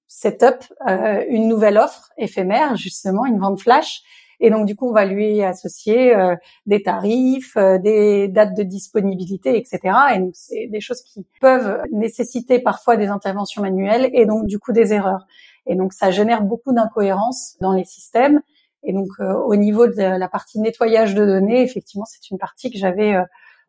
set 0.06 0.42
up 0.42 0.64
euh, 0.88 1.24
une 1.28 1.48
nouvelle 1.48 1.78
offre 1.78 2.10
éphémère, 2.16 2.76
justement, 2.76 3.26
une 3.26 3.38
vente 3.38 3.60
flash. 3.60 4.02
Et 4.40 4.50
donc, 4.50 4.66
du 4.66 4.74
coup, 4.74 4.88
on 4.88 4.92
va 4.92 5.04
lui 5.04 5.42
associer 5.42 6.16
euh, 6.16 6.34
des 6.66 6.82
tarifs, 6.82 7.56
euh, 7.56 7.78
des 7.78 8.26
dates 8.28 8.56
de 8.56 8.62
disponibilité, 8.62 9.56
etc. 9.56 9.94
Et 10.14 10.18
donc, 10.18 10.32
c'est 10.34 10.66
des 10.66 10.80
choses 10.80 11.02
qui 11.02 11.26
peuvent 11.40 11.82
nécessiter 11.92 12.58
parfois 12.58 12.96
des 12.96 13.08
interventions 13.08 13.60
manuelles 13.62 14.10
et 14.14 14.24
donc, 14.24 14.46
du 14.46 14.58
coup, 14.58 14.72
des 14.72 14.94
erreurs. 14.94 15.26
Et 15.70 15.76
donc, 15.76 15.92
ça 15.92 16.10
génère 16.10 16.42
beaucoup 16.42 16.72
d'incohérences 16.74 17.56
dans 17.60 17.72
les 17.72 17.84
systèmes. 17.84 18.40
Et 18.82 18.92
donc, 18.92 19.08
euh, 19.20 19.34
au 19.34 19.56
niveau 19.56 19.86
de 19.86 20.18
la 20.18 20.28
partie 20.28 20.58
nettoyage 20.58 21.14
de 21.14 21.24
données, 21.24 21.62
effectivement, 21.62 22.04
c'est 22.04 22.30
une 22.30 22.38
partie 22.38 22.70
que 22.70 22.78
j'avais 22.78 23.14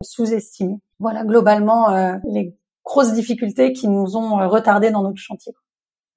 sous-estimée. 0.02 0.78
Voilà, 0.98 1.24
globalement, 1.24 2.18
les 2.24 2.54
grosses 2.84 3.12
difficultés 3.12 3.72
qui 3.72 3.88
nous 3.88 4.16
ont 4.16 4.48
retardés 4.48 4.90
dans 4.90 5.02
notre 5.02 5.20
chantier 5.20 5.52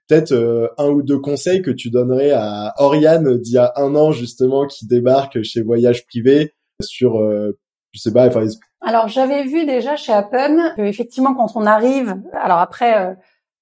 peut-être 0.07 0.31
euh, 0.33 0.67
un 0.77 0.87
ou 0.87 1.01
deux 1.01 1.19
conseils 1.19 1.61
que 1.61 1.71
tu 1.71 1.89
donnerais 1.89 2.31
à 2.31 2.73
Oriane 2.77 3.37
d'il 3.37 3.53
y 3.53 3.57
a 3.57 3.73
un 3.75 3.95
an 3.95 4.11
justement 4.11 4.65
qui 4.65 4.87
débarque 4.87 5.41
chez 5.43 5.61
Voyage 5.61 6.05
Privé 6.05 6.53
sur, 6.81 7.19
euh, 7.19 7.57
je 7.91 7.99
sais 7.99 8.11
pas, 8.13 8.27
enfin. 8.27 8.45
Alors 8.81 9.07
j'avais 9.07 9.43
vu 9.43 9.65
déjà 9.65 9.95
chez 9.95 10.13
Apple 10.13 10.59
que 10.75 10.81
effectivement 10.81 11.33
quand 11.33 11.55
on 11.55 11.65
arrive, 11.65 12.15
alors 12.33 12.59
après. 12.59 13.15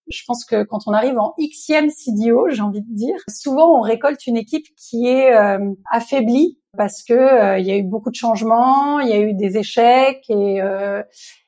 Euh, 0.08 0.12
je 0.12 0.24
pense 0.28 0.46
que 0.46 0.64
quand 0.64 0.80
on 0.88 0.94
arrive 0.94 1.18
en 1.18 1.34
Xème 1.40 1.90
CDO, 1.90 2.50
j'ai 2.50 2.62
envie 2.62 2.82
de 2.82 2.94
dire, 2.94 3.16
souvent 3.28 3.78
on 3.78 3.82
récolte 3.82 4.26
une 4.28 4.38
équipe 4.38 4.66
qui 4.78 5.08
est 5.08 5.34
affaiblie 5.92 6.60
parce 6.78 7.04
que 7.04 7.60
il 7.60 7.66
y 7.66 7.72
a 7.72 7.78
eu 7.78 7.84
beaucoup 7.84 8.10
de 8.10 8.16
changements, 8.16 9.00
il 9.00 9.10
y 9.10 9.14
a 9.14 9.20
eu 9.20 9.34
des 9.34 9.58
échecs 9.58 10.26
et 10.30 10.62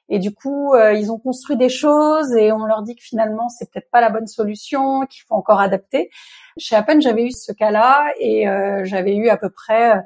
et 0.08 0.20
du 0.20 0.34
coup, 0.34 0.74
euh, 0.74 0.94
ils 0.94 1.12
ont 1.12 1.18
construit 1.18 1.58
des 1.58 1.70
choses 1.70 2.32
et 2.38 2.52
on 2.52 2.66
leur 2.66 2.84
dit 2.84 2.96
que 2.96 3.04
finalement, 3.04 3.50
c'est 3.50 3.72
peut-être 3.72 3.90
pas 3.90 4.02
la 4.02 4.10
bonne 4.10 4.28
solution, 4.28 5.06
qu'il 5.08 5.24
faut 5.28 5.34
encore 5.34 5.60
adapter. 5.60 6.10
Chez 6.60 6.76
Appen, 6.76 7.00
j'avais 7.02 7.24
eu 7.24 7.32
ce 7.32 7.52
cas-là 7.52 8.06
et 8.20 8.48
euh, 8.48 8.82
j'avais 8.84 9.16
eu 9.16 9.30
à 9.30 9.38
peu 9.38 9.50
près, 9.50 10.00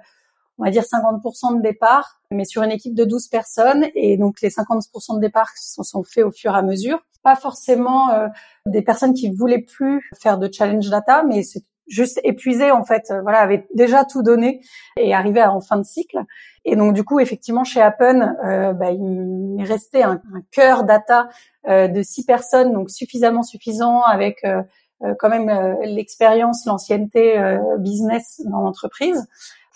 on 0.59 0.65
va 0.65 0.71
dire 0.71 0.83
50% 0.83 1.57
de 1.57 1.61
départ, 1.61 2.21
mais 2.31 2.45
sur 2.45 2.61
une 2.63 2.71
équipe 2.71 2.93
de 2.93 3.05
12 3.05 3.27
personnes. 3.27 3.85
Et 3.95 4.17
donc, 4.17 4.41
les 4.41 4.49
50% 4.49 5.15
de 5.15 5.21
départ 5.21 5.49
se 5.55 5.81
sont 5.83 6.03
faits 6.03 6.25
au 6.25 6.31
fur 6.31 6.53
et 6.53 6.57
à 6.57 6.61
mesure. 6.61 6.99
Pas 7.23 7.35
forcément 7.35 8.11
euh, 8.11 8.27
des 8.65 8.81
personnes 8.81 9.13
qui 9.13 9.29
voulaient 9.31 9.63
plus 9.63 10.09
faire 10.21 10.37
de 10.37 10.49
challenge 10.51 10.89
data, 10.89 11.23
mais 11.23 11.43
c'est 11.43 11.63
juste 11.87 12.19
épuisé 12.23 12.69
en 12.71 12.83
fait, 12.83 13.11
voilà, 13.23 13.39
avait 13.39 13.67
déjà 13.73 14.05
tout 14.05 14.21
donné 14.21 14.61
et 14.95 15.13
arrivé 15.13 15.43
en 15.43 15.59
fin 15.59 15.77
de 15.77 15.83
cycle. 15.83 16.19
Et 16.63 16.75
donc 16.75 16.93
du 16.93 17.03
coup, 17.03 17.19
effectivement, 17.19 17.63
chez 17.63 17.81
Appen, 17.81 18.35
euh, 18.45 18.73
bah, 18.73 18.91
il 18.91 19.57
est 19.59 19.63
resté 19.63 20.03
un, 20.03 20.21
un 20.33 20.41
cœur 20.51 20.83
data 20.83 21.29
euh, 21.67 21.87
de 21.87 22.01
six 22.01 22.25
personnes, 22.25 22.71
donc 22.71 22.89
suffisamment 22.89 23.43
suffisant 23.43 24.01
avec 24.01 24.43
euh, 24.45 24.61
euh 25.03 25.13
quand 25.19 25.29
même 25.29 25.49
euh, 25.49 25.75
l'expérience, 25.83 26.65
l'ancienneté 26.65 27.37
business 27.79 28.41
dans 28.45 28.61
l'entreprise. 28.61 29.27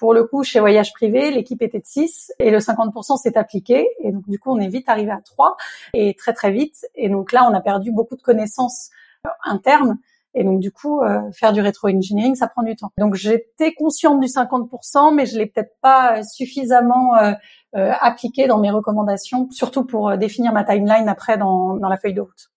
Pour 0.04 0.14
le 0.14 0.26
coup, 0.26 0.44
chez 0.44 0.60
Voyage 0.60 0.92
Privé, 0.92 1.32
l'équipe 1.32 1.62
était 1.62 1.80
de 1.80 1.86
6 1.86 2.34
et 2.38 2.52
le 2.52 2.58
50% 2.58 3.16
s'est 3.16 3.38
appliqué. 3.38 3.88
Et 4.02 4.12
donc, 4.12 4.28
du 4.28 4.38
coup, 4.38 4.52
on 4.52 4.60
est 4.60 4.68
vite 4.68 4.90
arrivé 4.90 5.12
à 5.12 5.22
3 5.24 5.56
et 5.94 6.14
très, 6.14 6.34
très 6.34 6.52
vite. 6.52 6.76
Et 6.94 7.08
donc 7.08 7.32
là, 7.32 7.48
on 7.50 7.54
a 7.54 7.62
perdu 7.62 7.94
beaucoup 7.94 8.18
de 8.18 8.22
connaissances 8.22 8.90
internes 9.46 9.98
et 10.34 10.44
donc 10.44 10.60
du 10.60 10.74
coup, 10.74 11.02
euh, 11.02 11.32
faire 11.32 11.54
du 11.54 11.62
rétro-engineering, 11.62 12.36
ça 12.36 12.50
prend 12.50 12.64
du 12.64 12.76
temps. 12.76 12.92
Donc 12.98 13.16
j'étais 13.16 13.74
consciente 13.74 14.20
du 14.20 14.28
50%, 14.28 15.16
mais 15.16 15.26
je 15.26 15.38
l'ai 15.38 15.46
peut-être 15.46 15.78
pas 15.82 16.22
suffisamment 16.22 17.16
euh, 17.16 17.32
euh, 17.78 17.94
appliqué 18.02 18.48
dans 18.48 18.60
mes 18.60 18.72
recommandations, 18.72 19.50
surtout 19.52 19.86
pour 19.86 20.18
définir 20.18 20.52
ma 20.52 20.66
timeline 20.66 21.08
après 21.08 21.38
dans, 21.38 21.78
dans 21.78 21.88
la 21.88 21.96
feuille 21.96 22.14
de 22.14 22.20
route. 22.20 22.50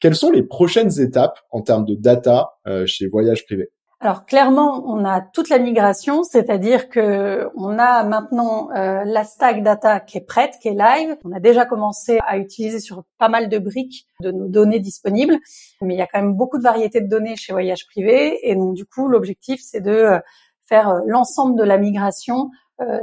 Quelles 0.00 0.14
sont 0.14 0.30
les 0.30 0.42
prochaines 0.42 0.98
étapes 0.98 1.38
en 1.50 1.60
termes 1.60 1.84
de 1.84 1.96
data 1.96 2.54
chez 2.86 3.08
Voyage 3.08 3.44
Privé? 3.44 3.73
Alors 4.04 4.26
clairement, 4.26 4.84
on 4.86 5.04
a 5.04 5.22
toute 5.22 5.48
la 5.48 5.58
migration, 5.58 6.24
c'est-à-dire 6.24 6.88
que 6.88 7.48
on 7.56 7.78
a 7.78 8.04
maintenant 8.04 8.70
euh, 8.72 9.02
la 9.04 9.24
stack 9.24 9.62
data 9.62 10.00
qui 10.00 10.18
est 10.18 10.26
prête, 10.26 10.58
qui 10.60 10.68
est 10.68 10.74
live. 10.74 11.16
On 11.24 11.32
a 11.32 11.40
déjà 11.40 11.64
commencé 11.64 12.18
à 12.26 12.36
utiliser 12.36 12.80
sur 12.80 13.04
pas 13.18 13.28
mal 13.28 13.48
de 13.48 13.58
briques 13.58 14.06
de 14.20 14.30
nos 14.30 14.48
données 14.48 14.80
disponibles, 14.80 15.38
mais 15.80 15.94
il 15.94 15.98
y 15.98 16.02
a 16.02 16.06
quand 16.06 16.20
même 16.20 16.34
beaucoup 16.34 16.58
de 16.58 16.62
variétés 16.62 17.00
de 17.00 17.08
données 17.08 17.36
chez 17.36 17.52
Voyage 17.52 17.86
Privé, 17.86 18.38
et 18.48 18.54
donc 18.54 18.74
du 18.74 18.84
coup, 18.84 19.08
l'objectif 19.08 19.60
c'est 19.62 19.80
de 19.80 19.90
euh, 19.90 20.18
faire 20.66 20.90
euh, 20.90 21.00
l'ensemble 21.06 21.58
de 21.58 21.64
la 21.64 21.78
migration 21.78 22.50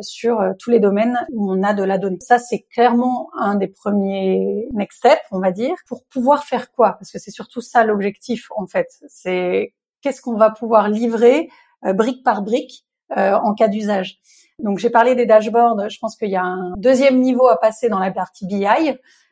sur 0.01 0.43
tous 0.59 0.69
les 0.69 0.81
domaines 0.81 1.17
où 1.31 1.49
on 1.49 1.63
a 1.63 1.73
de 1.73 1.81
la 1.81 1.97
donnée. 1.97 2.17
Ça, 2.19 2.39
c'est 2.39 2.65
clairement 2.73 3.29
un 3.39 3.55
des 3.55 3.69
premiers 3.69 4.67
next 4.73 4.97
steps, 4.97 5.21
on 5.31 5.39
va 5.39 5.51
dire, 5.51 5.75
pour 5.87 6.03
pouvoir 6.07 6.43
faire 6.43 6.73
quoi? 6.73 6.97
Parce 6.99 7.09
que 7.09 7.19
c'est 7.19 7.31
surtout 7.31 7.61
ça 7.61 7.85
l'objectif, 7.85 8.49
en 8.57 8.65
fait. 8.65 8.89
C'est 9.07 9.73
qu'est-ce 10.01 10.21
qu'on 10.21 10.35
va 10.35 10.49
pouvoir 10.49 10.89
livrer 10.89 11.49
euh, 11.85 11.93
brique 11.93 12.23
par 12.23 12.41
brique 12.41 12.85
euh, 13.17 13.33
en 13.33 13.53
cas 13.53 13.67
d'usage. 13.67 14.19
Donc 14.59 14.77
j'ai 14.77 14.89
parlé 14.89 15.15
des 15.15 15.25
dashboards, 15.25 15.89
je 15.89 15.97
pense 15.99 16.15
qu'il 16.15 16.29
y 16.29 16.35
a 16.35 16.43
un 16.43 16.73
deuxième 16.77 17.19
niveau 17.19 17.47
à 17.47 17.57
passer 17.57 17.89
dans 17.89 17.99
la 17.99 18.11
partie 18.11 18.45
BI, 18.45 18.65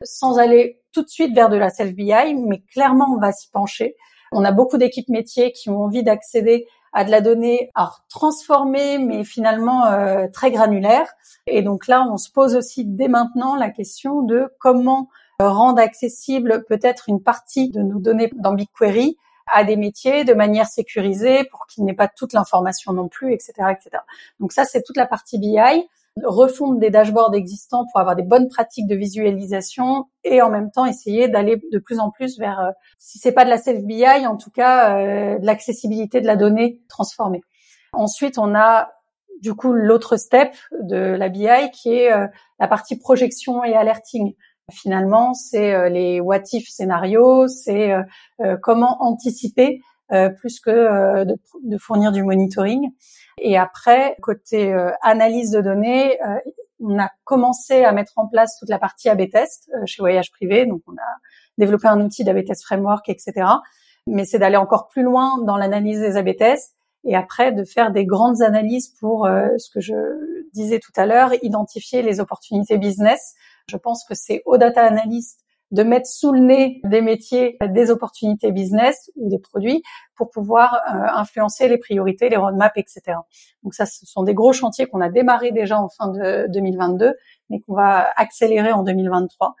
sans 0.02 0.38
aller 0.38 0.80
tout 0.92 1.02
de 1.02 1.08
suite 1.08 1.34
vers 1.34 1.48
de 1.48 1.56
la 1.56 1.70
self 1.70 1.94
BI, 1.94 2.34
mais 2.34 2.62
clairement 2.72 3.14
on 3.14 3.20
va 3.20 3.30
s'y 3.32 3.48
pencher. 3.48 3.94
On 4.32 4.44
a 4.44 4.52
beaucoup 4.52 4.76
d'équipes 4.76 5.08
métiers 5.08 5.52
qui 5.52 5.70
ont 5.70 5.78
envie 5.78 6.02
d'accéder 6.02 6.66
à 6.92 7.04
de 7.04 7.10
la 7.10 7.20
donnée 7.20 7.70
alors 7.74 8.00
transformée 8.08 8.98
mais 8.98 9.22
finalement 9.22 9.86
euh, 9.86 10.26
très 10.32 10.50
granulaire 10.50 11.06
et 11.46 11.62
donc 11.62 11.86
là 11.86 12.04
on 12.10 12.16
se 12.16 12.30
pose 12.30 12.56
aussi 12.56 12.84
dès 12.84 13.06
maintenant 13.08 13.54
la 13.54 13.70
question 13.70 14.22
de 14.22 14.48
comment 14.58 15.08
rendre 15.38 15.80
accessible 15.80 16.64
peut-être 16.68 17.08
une 17.08 17.22
partie 17.22 17.70
de 17.70 17.80
nos 17.80 18.00
données 18.00 18.30
dans 18.34 18.52
BigQuery 18.52 19.16
à 19.52 19.64
des 19.64 19.76
métiers 19.76 20.24
de 20.24 20.34
manière 20.34 20.66
sécurisée 20.66 21.44
pour 21.44 21.66
qu'il 21.66 21.84
n'ait 21.84 21.94
pas 21.94 22.08
toute 22.08 22.32
l'information 22.32 22.92
non 22.92 23.08
plus, 23.08 23.32
etc., 23.32 23.52
etc. 23.70 24.02
Donc 24.38 24.52
ça, 24.52 24.64
c'est 24.64 24.82
toute 24.82 24.96
la 24.96 25.06
partie 25.06 25.38
BI 25.38 25.58
refondre 26.24 26.78
des 26.78 26.90
dashboards 26.90 27.34
existants 27.34 27.84
pour 27.90 28.00
avoir 28.00 28.16
des 28.16 28.22
bonnes 28.22 28.48
pratiques 28.48 28.86
de 28.86 28.96
visualisation 28.96 30.06
et 30.24 30.42
en 30.42 30.50
même 30.50 30.70
temps 30.70 30.86
essayer 30.86 31.28
d'aller 31.28 31.62
de 31.72 31.78
plus 31.78 31.98
en 31.98 32.10
plus 32.10 32.38
vers, 32.38 32.60
euh, 32.60 32.70
si 32.98 33.18
c'est 33.18 33.32
pas 33.32 33.44
de 33.44 33.50
la 33.50 33.58
self 33.58 33.82
BI, 33.84 34.04
en 34.04 34.36
tout 34.36 34.50
cas 34.50 34.98
euh, 34.98 35.38
de 35.38 35.46
l'accessibilité 35.46 36.20
de 36.20 36.26
la 36.26 36.36
donnée 36.36 36.80
transformée. 36.88 37.42
Ensuite, 37.92 38.38
on 38.38 38.54
a 38.54 38.90
du 39.40 39.54
coup 39.54 39.72
l'autre 39.72 40.16
step 40.16 40.52
de 40.80 40.96
la 40.96 41.28
BI 41.28 41.70
qui 41.72 41.94
est 41.94 42.12
euh, 42.12 42.26
la 42.58 42.68
partie 42.68 42.98
projection 42.98 43.64
et 43.64 43.74
alerting. 43.74 44.34
Finalement, 44.70 45.34
c'est 45.34 45.74
euh, 45.74 45.88
les 45.88 46.20
what 46.20 46.42
if 46.52 46.68
scénarios, 46.68 47.48
c'est 47.48 47.92
euh, 47.92 48.02
euh, 48.40 48.56
comment 48.60 49.02
anticiper 49.02 49.80
plus 50.40 50.58
que 50.58 51.22
de, 51.22 51.78
fournir 51.78 52.10
du 52.10 52.24
monitoring. 52.24 52.90
Et 53.38 53.56
après, 53.56 54.16
côté 54.20 54.74
analyse 55.02 55.52
de 55.52 55.60
données, 55.60 56.18
on 56.80 56.98
a 56.98 57.08
commencé 57.22 57.84
à 57.84 57.92
mettre 57.92 58.14
en 58.16 58.26
place 58.26 58.58
toute 58.58 58.70
la 58.70 58.80
partie 58.80 59.08
A/B 59.08 59.30
test 59.30 59.70
chez 59.86 60.02
Voyage 60.02 60.32
Privé. 60.32 60.66
Donc, 60.66 60.82
on 60.88 60.94
a 60.94 61.16
développé 61.58 61.86
un 61.86 62.00
outil 62.00 62.24
d'A/B 62.24 62.44
test 62.44 62.64
framework, 62.64 63.08
etc. 63.08 63.46
Mais 64.08 64.24
c'est 64.24 64.40
d'aller 64.40 64.56
encore 64.56 64.88
plus 64.88 65.04
loin 65.04 65.40
dans 65.44 65.56
l'analyse 65.56 66.00
des 66.00 66.16
A/B 66.16 66.34
tests 66.36 66.74
et 67.04 67.16
après 67.16 67.52
de 67.52 67.64
faire 67.64 67.92
des 67.92 68.04
grandes 68.04 68.42
analyses 68.42 68.88
pour 68.88 69.26
ce 69.26 69.70
que 69.70 69.80
je 69.80 69.94
disais 70.52 70.78
tout 70.78 70.92
à 70.96 71.06
l'heure, 71.06 71.32
identifier 71.42 72.02
les 72.02 72.20
opportunités 72.20 72.78
business 72.78 73.34
je 73.70 73.76
pense 73.76 74.04
que 74.04 74.14
c'est 74.14 74.42
aux 74.44 74.58
data 74.58 74.84
analystes 74.84 75.40
de 75.70 75.84
mettre 75.84 76.08
sous 76.08 76.32
le 76.32 76.40
nez 76.40 76.80
des 76.82 77.00
métiers 77.00 77.56
des 77.64 77.90
opportunités 77.92 78.50
business 78.50 79.10
ou 79.14 79.28
des 79.28 79.38
produits 79.38 79.82
pour 80.16 80.28
pouvoir 80.30 80.74
euh, 80.74 81.06
influencer 81.14 81.68
les 81.68 81.78
priorités, 81.78 82.28
les 82.28 82.36
roadmaps, 82.36 82.76
etc. 82.76 83.18
Donc 83.62 83.74
ça, 83.74 83.86
ce 83.86 84.04
sont 84.04 84.24
des 84.24 84.34
gros 84.34 84.52
chantiers 84.52 84.86
qu'on 84.86 85.00
a 85.00 85.08
démarré 85.08 85.52
déjà 85.52 85.80
en 85.80 85.88
fin 85.88 86.08
de 86.08 86.46
2022, 86.48 87.14
mais 87.50 87.60
qu'on 87.60 87.74
va 87.74 88.10
accélérer 88.16 88.72
en 88.72 88.82
2023. 88.82 89.54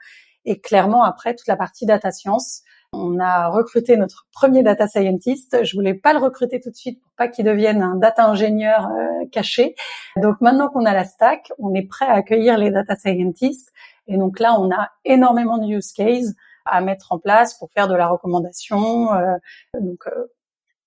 Et 0.46 0.58
clairement, 0.60 1.04
après, 1.04 1.36
toute 1.36 1.46
la 1.46 1.56
partie 1.56 1.86
data 1.86 2.10
science, 2.10 2.62
on 2.92 3.18
a 3.18 3.48
recruté 3.48 3.96
notre 3.96 4.26
premier 4.32 4.62
data 4.62 4.88
scientist. 4.88 5.64
Je 5.64 5.76
voulais 5.76 5.94
pas 5.94 6.12
le 6.12 6.18
recruter 6.18 6.60
tout 6.60 6.70
de 6.70 6.76
suite 6.76 7.00
pour 7.00 7.12
pas 7.16 7.28
qu'il 7.28 7.44
devienne 7.44 7.82
un 7.82 7.96
data 7.96 8.26
ingénieur 8.26 8.86
euh, 8.86 9.26
caché. 9.30 9.74
Donc 10.16 10.40
maintenant 10.40 10.68
qu'on 10.68 10.84
a 10.84 10.92
la 10.92 11.04
stack, 11.04 11.52
on 11.58 11.74
est 11.74 11.86
prêt 11.86 12.06
à 12.06 12.14
accueillir 12.14 12.58
les 12.58 12.70
data 12.70 12.96
scientists 12.96 13.72
et 14.10 14.16
donc 14.16 14.40
là, 14.40 14.58
on 14.58 14.70
a 14.70 14.90
énormément 15.04 15.58
de 15.58 15.72
use 15.72 15.92
cases 15.92 16.34
à 16.66 16.80
mettre 16.80 17.12
en 17.12 17.18
place 17.18 17.56
pour 17.58 17.70
faire 17.70 17.88
de 17.88 17.94
la 17.94 18.08
recommandation. 18.08 19.12
Euh, 19.14 19.36
donc 19.80 20.06
euh, 20.06 20.26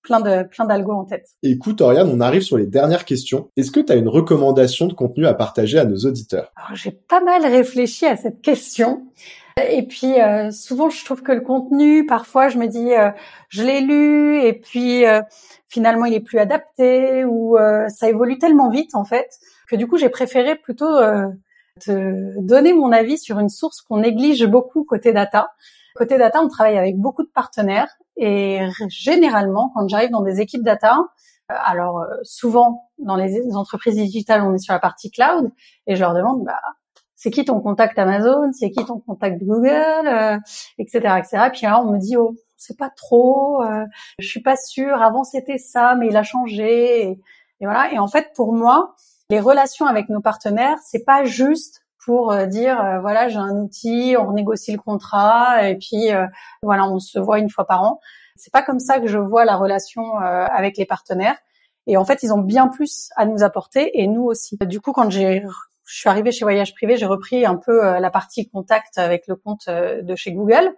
plein 0.02 0.20
de 0.20 0.46
plein 0.46 0.66
d'algo 0.66 0.92
en 0.92 1.04
tête. 1.04 1.26
Écoute 1.42 1.80
Oriane, 1.80 2.10
on 2.12 2.20
arrive 2.20 2.42
sur 2.42 2.58
les 2.58 2.66
dernières 2.66 3.06
questions. 3.06 3.50
Est-ce 3.56 3.70
que 3.70 3.80
tu 3.80 3.90
as 3.90 3.96
une 3.96 4.08
recommandation 4.08 4.86
de 4.86 4.92
contenu 4.92 5.26
à 5.26 5.32
partager 5.32 5.78
à 5.78 5.86
nos 5.86 5.96
auditeurs? 5.96 6.52
Alors 6.56 6.76
j'ai 6.76 6.90
pas 6.90 7.22
mal 7.22 7.42
réfléchi 7.46 8.04
à 8.04 8.16
cette 8.16 8.42
question. 8.42 9.06
Et 9.56 9.86
puis 9.86 10.20
euh, 10.20 10.50
souvent 10.50 10.90
je 10.90 11.04
trouve 11.04 11.22
que 11.22 11.32
le 11.32 11.40
contenu, 11.40 12.06
parfois 12.06 12.48
je 12.48 12.58
me 12.58 12.66
dis 12.66 12.90
je 13.48 13.62
l'ai 13.62 13.80
lu 13.80 14.42
et 14.42 14.52
puis 14.52 15.04
finalement 15.68 16.06
il 16.06 16.14
est 16.14 16.20
plus 16.20 16.38
adapté 16.38 17.24
ou 17.24 17.56
ça 17.88 18.08
évolue 18.08 18.38
tellement 18.38 18.70
vite 18.70 18.94
en 18.94 19.04
fait 19.04 19.38
que 19.68 19.76
du 19.76 19.86
coup 19.86 19.96
j'ai 19.96 20.08
préféré 20.08 20.56
plutôt 20.56 20.88
te 21.80 22.40
donner 22.40 22.72
mon 22.72 22.92
avis 22.92 23.18
sur 23.18 23.38
une 23.38 23.48
source 23.48 23.80
qu'on 23.82 23.98
néglige 23.98 24.46
beaucoup 24.46 24.84
côté 24.84 25.12
data. 25.12 25.50
Côté 25.96 26.18
data, 26.18 26.42
on 26.42 26.48
travaille 26.48 26.78
avec 26.78 26.96
beaucoup 26.98 27.22
de 27.22 27.30
partenaires 27.30 27.94
et 28.16 28.60
généralement, 28.88 29.70
quand 29.74 29.88
j'arrive 29.88 30.10
dans 30.10 30.22
des 30.22 30.40
équipes 30.40 30.62
data, 30.62 30.98
euh, 31.50 31.54
alors 31.64 32.00
euh, 32.00 32.16
souvent 32.22 32.90
dans 32.98 33.16
les 33.16 33.54
entreprises 33.54 33.94
digitales, 33.94 34.42
on 34.42 34.54
est 34.54 34.58
sur 34.58 34.72
la 34.72 34.80
partie 34.80 35.10
cloud 35.10 35.50
et 35.86 35.94
je 35.94 36.00
leur 36.00 36.14
demande, 36.14 36.44
bah, 36.44 36.60
c'est 37.24 37.30
qui 37.30 37.42
ton 37.46 37.58
contact 37.62 37.98
Amazon, 37.98 38.52
c'est 38.52 38.70
qui 38.70 38.84
ton 38.84 39.00
contact 39.00 39.42
Google, 39.42 40.42
etc., 40.78 41.06
euh, 41.06 41.16
etc. 41.16 41.48
Puis 41.50 41.62
là, 41.62 41.80
on 41.80 41.90
me 41.92 41.98
dit, 41.98 42.18
oh, 42.18 42.34
c'est 42.58 42.76
pas 42.76 42.90
trop, 42.90 43.62
euh, 43.62 43.86
je 44.18 44.28
suis 44.28 44.42
pas 44.42 44.56
sûre. 44.56 45.00
Avant 45.02 45.24
c'était 45.24 45.56
ça, 45.56 45.94
mais 45.94 46.08
il 46.08 46.16
a 46.18 46.22
changé. 46.22 47.02
Et, 47.08 47.18
voilà. 47.62 47.90
Et 47.94 47.98
en 47.98 48.08
fait, 48.08 48.32
pour 48.36 48.52
moi, 48.52 48.94
les 49.30 49.40
relations 49.40 49.86
avec 49.86 50.10
nos 50.10 50.20
partenaires, 50.20 50.76
c'est 50.84 51.06
pas 51.06 51.24
juste 51.24 51.80
pour 52.04 52.30
euh, 52.30 52.44
dire 52.44 52.78
euh, 52.78 53.00
voilà 53.00 53.28
j'ai 53.30 53.38
un 53.38 53.56
outil, 53.56 54.16
on 54.18 54.32
négocie 54.32 54.72
le 54.72 54.78
contrat 54.78 55.66
et 55.66 55.78
puis 55.78 56.12
euh, 56.12 56.26
voilà 56.62 56.86
on 56.86 56.98
se 56.98 57.18
voit 57.18 57.38
une 57.38 57.48
fois 57.48 57.66
par 57.66 57.84
an. 57.84 58.00
C'est 58.36 58.52
pas 58.52 58.60
comme 58.60 58.80
ça 58.80 59.00
que 59.00 59.06
je 59.06 59.16
vois 59.16 59.46
la 59.46 59.56
relation 59.56 60.18
avec 60.18 60.76
les 60.76 60.84
partenaires. 60.84 61.38
Et 61.86 61.96
en 61.96 62.04
fait, 62.04 62.22
ils 62.22 62.34
ont 62.34 62.40
bien 62.40 62.68
plus 62.68 63.08
à 63.16 63.24
nous 63.24 63.42
apporter 63.42 64.02
et 64.02 64.08
nous 64.08 64.24
aussi. 64.24 64.58
Du 64.62 64.80
coup, 64.80 64.92
quand 64.92 65.08
j'ai 65.08 65.42
je 65.86 65.96
suis 65.98 66.08
arrivée 66.08 66.32
chez 66.32 66.44
Voyage 66.44 66.74
Privé, 66.74 66.96
j'ai 66.96 67.06
repris 67.06 67.44
un 67.44 67.56
peu 67.56 67.98
la 67.98 68.10
partie 68.10 68.48
contact 68.48 68.98
avec 68.98 69.26
le 69.26 69.36
compte 69.36 69.68
de 69.68 70.16
chez 70.16 70.32
Google 70.32 70.74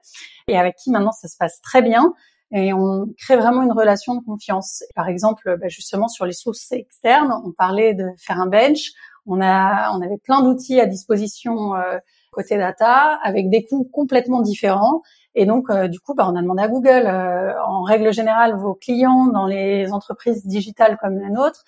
et 0.48 0.58
avec 0.58 0.76
qui 0.76 0.90
maintenant 0.90 1.12
ça 1.12 1.28
se 1.28 1.36
passe 1.36 1.60
très 1.60 1.82
bien 1.82 2.12
et 2.52 2.72
on 2.72 3.06
crée 3.18 3.36
vraiment 3.36 3.62
une 3.62 3.72
relation 3.72 4.14
de 4.14 4.24
confiance. 4.24 4.84
Par 4.94 5.08
exemple, 5.08 5.56
bah, 5.60 5.68
justement 5.68 6.08
sur 6.08 6.26
les 6.26 6.32
sources 6.32 6.70
externes, 6.72 7.32
on 7.44 7.52
parlait 7.52 7.94
de 7.94 8.06
faire 8.18 8.40
un 8.40 8.46
bench. 8.46 8.92
On 9.26 9.40
a, 9.40 9.90
on 9.92 10.00
avait 10.00 10.18
plein 10.18 10.42
d'outils 10.42 10.80
à 10.80 10.86
disposition 10.86 11.74
euh, 11.74 11.98
côté 12.30 12.56
data 12.56 13.18
avec 13.24 13.50
des 13.50 13.64
coûts 13.64 13.88
complètement 13.92 14.42
différents. 14.42 15.02
Et 15.34 15.44
donc, 15.44 15.68
euh, 15.68 15.88
du 15.88 15.98
coup, 15.98 16.14
bah, 16.14 16.26
on 16.30 16.36
a 16.36 16.42
demandé 16.42 16.62
à 16.62 16.68
Google, 16.68 17.06
euh, 17.06 17.52
en 17.64 17.82
règle 17.82 18.12
générale, 18.12 18.54
vos 18.54 18.74
clients 18.74 19.26
dans 19.26 19.46
les 19.46 19.92
entreprises 19.92 20.46
digitales 20.46 20.96
comme 20.98 21.18
la 21.18 21.28
nôtre, 21.28 21.64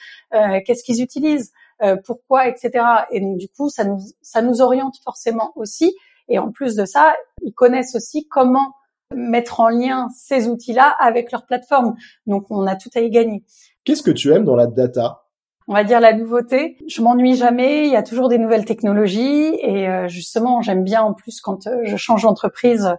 qu'est-ce 0.64 0.84
qu'ils 0.84 1.02
utilisent, 1.02 1.52
pourquoi, 2.04 2.48
etc. 2.48 2.84
Et 3.10 3.20
donc, 3.20 3.36
du 3.36 3.48
coup, 3.48 3.68
ça 3.68 3.84
nous, 3.84 4.00
ça 4.22 4.42
nous 4.42 4.60
oriente 4.60 4.96
forcément 5.04 5.52
aussi. 5.56 5.94
Et 6.28 6.38
en 6.38 6.50
plus 6.50 6.74
de 6.74 6.84
ça, 6.84 7.14
ils 7.42 7.52
connaissent 7.52 7.94
aussi 7.94 8.26
comment 8.28 8.74
mettre 9.14 9.60
en 9.60 9.68
lien 9.68 10.08
ces 10.14 10.48
outils-là 10.48 10.94
avec 11.00 11.32
leur 11.32 11.46
plateforme. 11.46 11.96
Donc, 12.26 12.46
on 12.50 12.66
a 12.66 12.76
tout 12.76 12.90
à 12.94 13.00
y 13.00 13.10
gagner. 13.10 13.44
Qu'est-ce 13.84 14.02
que 14.02 14.10
tu 14.10 14.32
aimes 14.32 14.44
dans 14.44 14.56
la 14.56 14.66
data? 14.66 15.22
On 15.70 15.74
va 15.74 15.84
dire 15.84 16.00
la 16.00 16.14
nouveauté. 16.14 16.78
Je 16.88 17.02
m'ennuie 17.02 17.36
jamais, 17.36 17.86
il 17.86 17.92
y 17.92 17.96
a 17.96 18.02
toujours 18.02 18.30
des 18.30 18.38
nouvelles 18.38 18.64
technologies 18.64 19.54
et 19.60 19.86
euh, 19.86 20.08
justement, 20.08 20.62
j'aime 20.62 20.82
bien 20.82 21.02
en 21.02 21.12
plus 21.12 21.42
quand 21.42 21.66
euh, 21.66 21.80
je 21.84 21.96
change 21.96 22.22
d'entreprise 22.22 22.86
euh, 22.86 22.94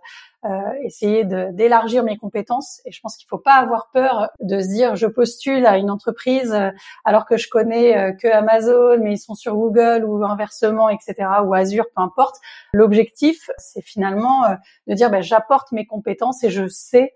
essayer 0.84 1.26
d'élargir 1.26 2.04
mes 2.04 2.18
compétences 2.18 2.80
et 2.86 2.92
je 2.92 3.00
pense 3.02 3.18
qu'il 3.18 3.28
faut 3.28 3.38
pas 3.40 3.56
avoir 3.56 3.90
peur 3.92 4.30
de 4.40 4.62
se 4.62 4.68
dire 4.68 4.96
je 4.96 5.06
postule 5.06 5.66
à 5.66 5.78
une 5.78 5.92
entreprise 5.92 6.58
alors 7.04 7.26
que 7.26 7.36
je 7.36 7.50
connais 7.50 8.16
que 8.22 8.28
Amazon 8.30 8.98
mais 9.04 9.14
ils 9.14 9.20
sont 9.20 9.36
sur 9.36 9.56
Google 9.56 10.06
ou 10.06 10.24
inversement 10.24 10.88
etc 10.88 11.16
ou 11.46 11.54
Azure 11.54 11.88
peu 11.94 12.02
importe 12.02 12.38
l'objectif 12.72 13.50
c'est 13.58 13.84
finalement 13.84 14.46
de 14.88 14.94
dire 14.94 15.10
ben, 15.10 15.22
j'apporte 15.22 15.74
mes 15.74 15.86
compétences 15.86 16.42
et 16.46 16.50
je 16.50 16.68
sais 16.68 17.14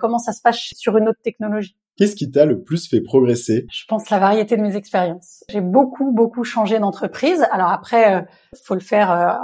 comment 0.00 0.18
ça 0.18 0.32
se 0.32 0.40
passe 0.40 0.56
sur 0.56 0.96
une 0.96 1.08
autre 1.08 1.20
technologie 1.22 1.76
Qu'est-ce 1.96 2.16
qui 2.16 2.30
t'a 2.30 2.46
le 2.46 2.62
plus 2.62 2.88
fait 2.88 3.02
progresser? 3.02 3.66
Je 3.70 3.84
pense 3.86 4.08
la 4.08 4.18
variété 4.18 4.56
de 4.56 4.62
mes 4.62 4.76
expériences. 4.76 5.44
J'ai 5.50 5.60
beaucoup, 5.60 6.10
beaucoup 6.10 6.42
changé 6.42 6.78
d'entreprise. 6.78 7.46
Alors 7.52 7.68
après, 7.68 8.16
euh, 8.16 8.22
faut 8.64 8.74
le 8.74 8.80
faire 8.80 9.10
euh, 9.10 9.34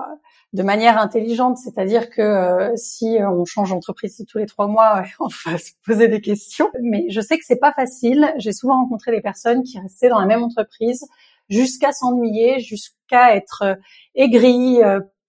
de 0.55 0.63
manière 0.63 0.99
intelligente, 0.99 1.59
c'est-à-dire 1.59 2.09
que 2.09 2.23
euh, 2.23 2.77
si 2.77 3.19
on 3.21 3.45
change 3.45 3.71
d'entreprise 3.71 4.25
tous 4.29 4.39
les 4.39 4.47
trois 4.47 4.67
mois, 4.67 5.03
on 5.21 5.29
va 5.47 5.59
se 5.59 5.73
poser 5.85 6.09
des 6.09 6.21
questions. 6.21 6.71
Mais 6.83 7.07
je 7.11 7.21
sais 7.21 7.39
que 7.39 7.45
c'est 7.47 7.61
pas 7.61 7.73
facile. 7.73 8.33
J'ai 8.39 8.53
souvent 8.53 8.81
rencontré 8.81 9.11
des 9.11 9.21
personnes 9.21 9.63
qui 9.63 9.79
restaient 9.79 10.09
dans 10.09 10.21
la 10.21 10.27
même 10.27 10.43
entreprise 10.43 11.05
jusqu'à 11.49 11.93
s'ennuyer, 11.93 12.61
jusqu'à 12.61 13.35
être 13.35 13.79
aigris, 14.15 14.81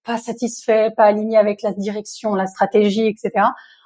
pas 0.04 0.18
satisfaits, 0.18 0.92
pas 0.96 1.06
alignés 1.06 1.38
avec 1.38 1.62
la 1.62 1.72
direction, 1.72 2.36
la 2.36 2.48
stratégie, 2.48 3.08
etc. 3.08 3.32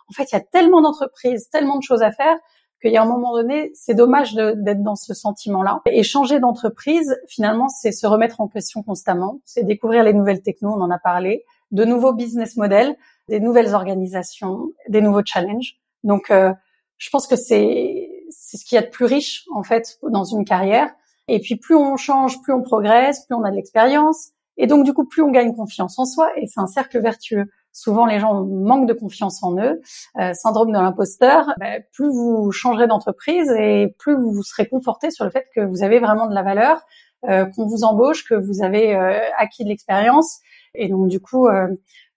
En 0.09 0.13
fait, 0.13 0.31
il 0.31 0.33
y 0.33 0.37
a 0.37 0.41
tellement 0.41 0.81
d'entreprises, 0.81 1.49
tellement 1.49 1.77
de 1.77 1.83
choses 1.83 2.01
à 2.01 2.11
faire 2.11 2.35
qu'il 2.83 2.93
y 2.93 2.97
a 2.97 3.01
un 3.01 3.07
moment 3.07 3.33
donné, 3.33 3.71
c'est 3.73 3.95
dommage 3.95 4.35
d'être 4.35 4.83
dans 4.83 4.95
ce 4.95 5.15
sentiment-là. 5.15 5.81
Et 5.87 6.03
changer 6.03 6.39
d'entreprise, 6.39 7.17
finalement, 7.27 7.69
c'est 7.69 7.91
se 7.91 8.05
remettre 8.05 8.41
en 8.41 8.47
question 8.47 8.83
constamment, 8.83 9.39
c'est 9.45 9.63
découvrir 9.63 10.03
les 10.03 10.13
nouvelles 10.13 10.41
technos, 10.41 10.73
on 10.73 10.81
en 10.81 10.91
a 10.91 10.99
parlé, 10.99 11.45
de 11.71 11.85
nouveaux 11.85 12.13
business 12.13 12.57
models, 12.57 12.95
des 13.29 13.39
nouvelles 13.39 13.73
organisations, 13.73 14.67
des 14.89 15.01
nouveaux 15.01 15.23
challenges. 15.25 15.77
Donc, 16.03 16.29
euh, 16.29 16.53
je 16.97 17.09
pense 17.09 17.25
que 17.25 17.35
c'est 17.35 18.09
c'est 18.29 18.57
ce 18.57 18.65
qu'il 18.65 18.75
y 18.75 18.79
a 18.79 18.81
de 18.81 18.89
plus 18.89 19.05
riche 19.05 19.45
en 19.53 19.63
fait 19.63 19.99
dans 20.09 20.23
une 20.23 20.45
carrière. 20.45 20.89
Et 21.27 21.39
puis 21.39 21.55
plus 21.55 21.75
on 21.75 21.95
change, 21.97 22.41
plus 22.41 22.53
on 22.53 22.61
progresse, 22.61 23.25
plus 23.25 23.35
on 23.35 23.43
a 23.43 23.51
de 23.51 23.55
l'expérience, 23.55 24.31
et 24.57 24.67
donc 24.67 24.83
du 24.83 24.93
coup 24.93 25.05
plus 25.05 25.21
on 25.21 25.31
gagne 25.31 25.55
confiance 25.55 25.97
en 25.99 26.05
soi. 26.05 26.29
Et 26.37 26.47
c'est 26.47 26.59
un 26.59 26.67
cercle 26.67 26.99
vertueux 26.99 27.45
souvent 27.73 28.05
les 28.05 28.19
gens 28.19 28.45
manquent 28.45 28.87
de 28.87 28.93
confiance 28.93 29.43
en 29.43 29.57
eux, 29.57 29.81
euh, 30.19 30.33
syndrome 30.33 30.69
de 30.69 30.77
l'imposteur, 30.77 31.53
bah, 31.59 31.79
plus 31.91 32.07
vous 32.07 32.51
changerez 32.51 32.87
d'entreprise 32.87 33.49
et 33.51 33.93
plus 33.97 34.15
vous 34.15 34.31
vous 34.31 34.43
serez 34.43 34.67
conforté 34.67 35.11
sur 35.11 35.25
le 35.25 35.31
fait 35.31 35.47
que 35.53 35.61
vous 35.61 35.83
avez 35.83 35.99
vraiment 35.99 36.27
de 36.27 36.35
la 36.35 36.43
valeur, 36.43 36.81
euh, 37.27 37.45
qu'on 37.45 37.65
vous 37.65 37.83
embauche, 37.83 38.23
que 38.23 38.35
vous 38.35 38.63
avez 38.63 38.95
euh, 38.95 39.19
acquis 39.37 39.63
de 39.63 39.69
l'expérience. 39.69 40.39
Et 40.75 40.87
donc 40.87 41.09
du 41.09 41.19
coup, 41.19 41.47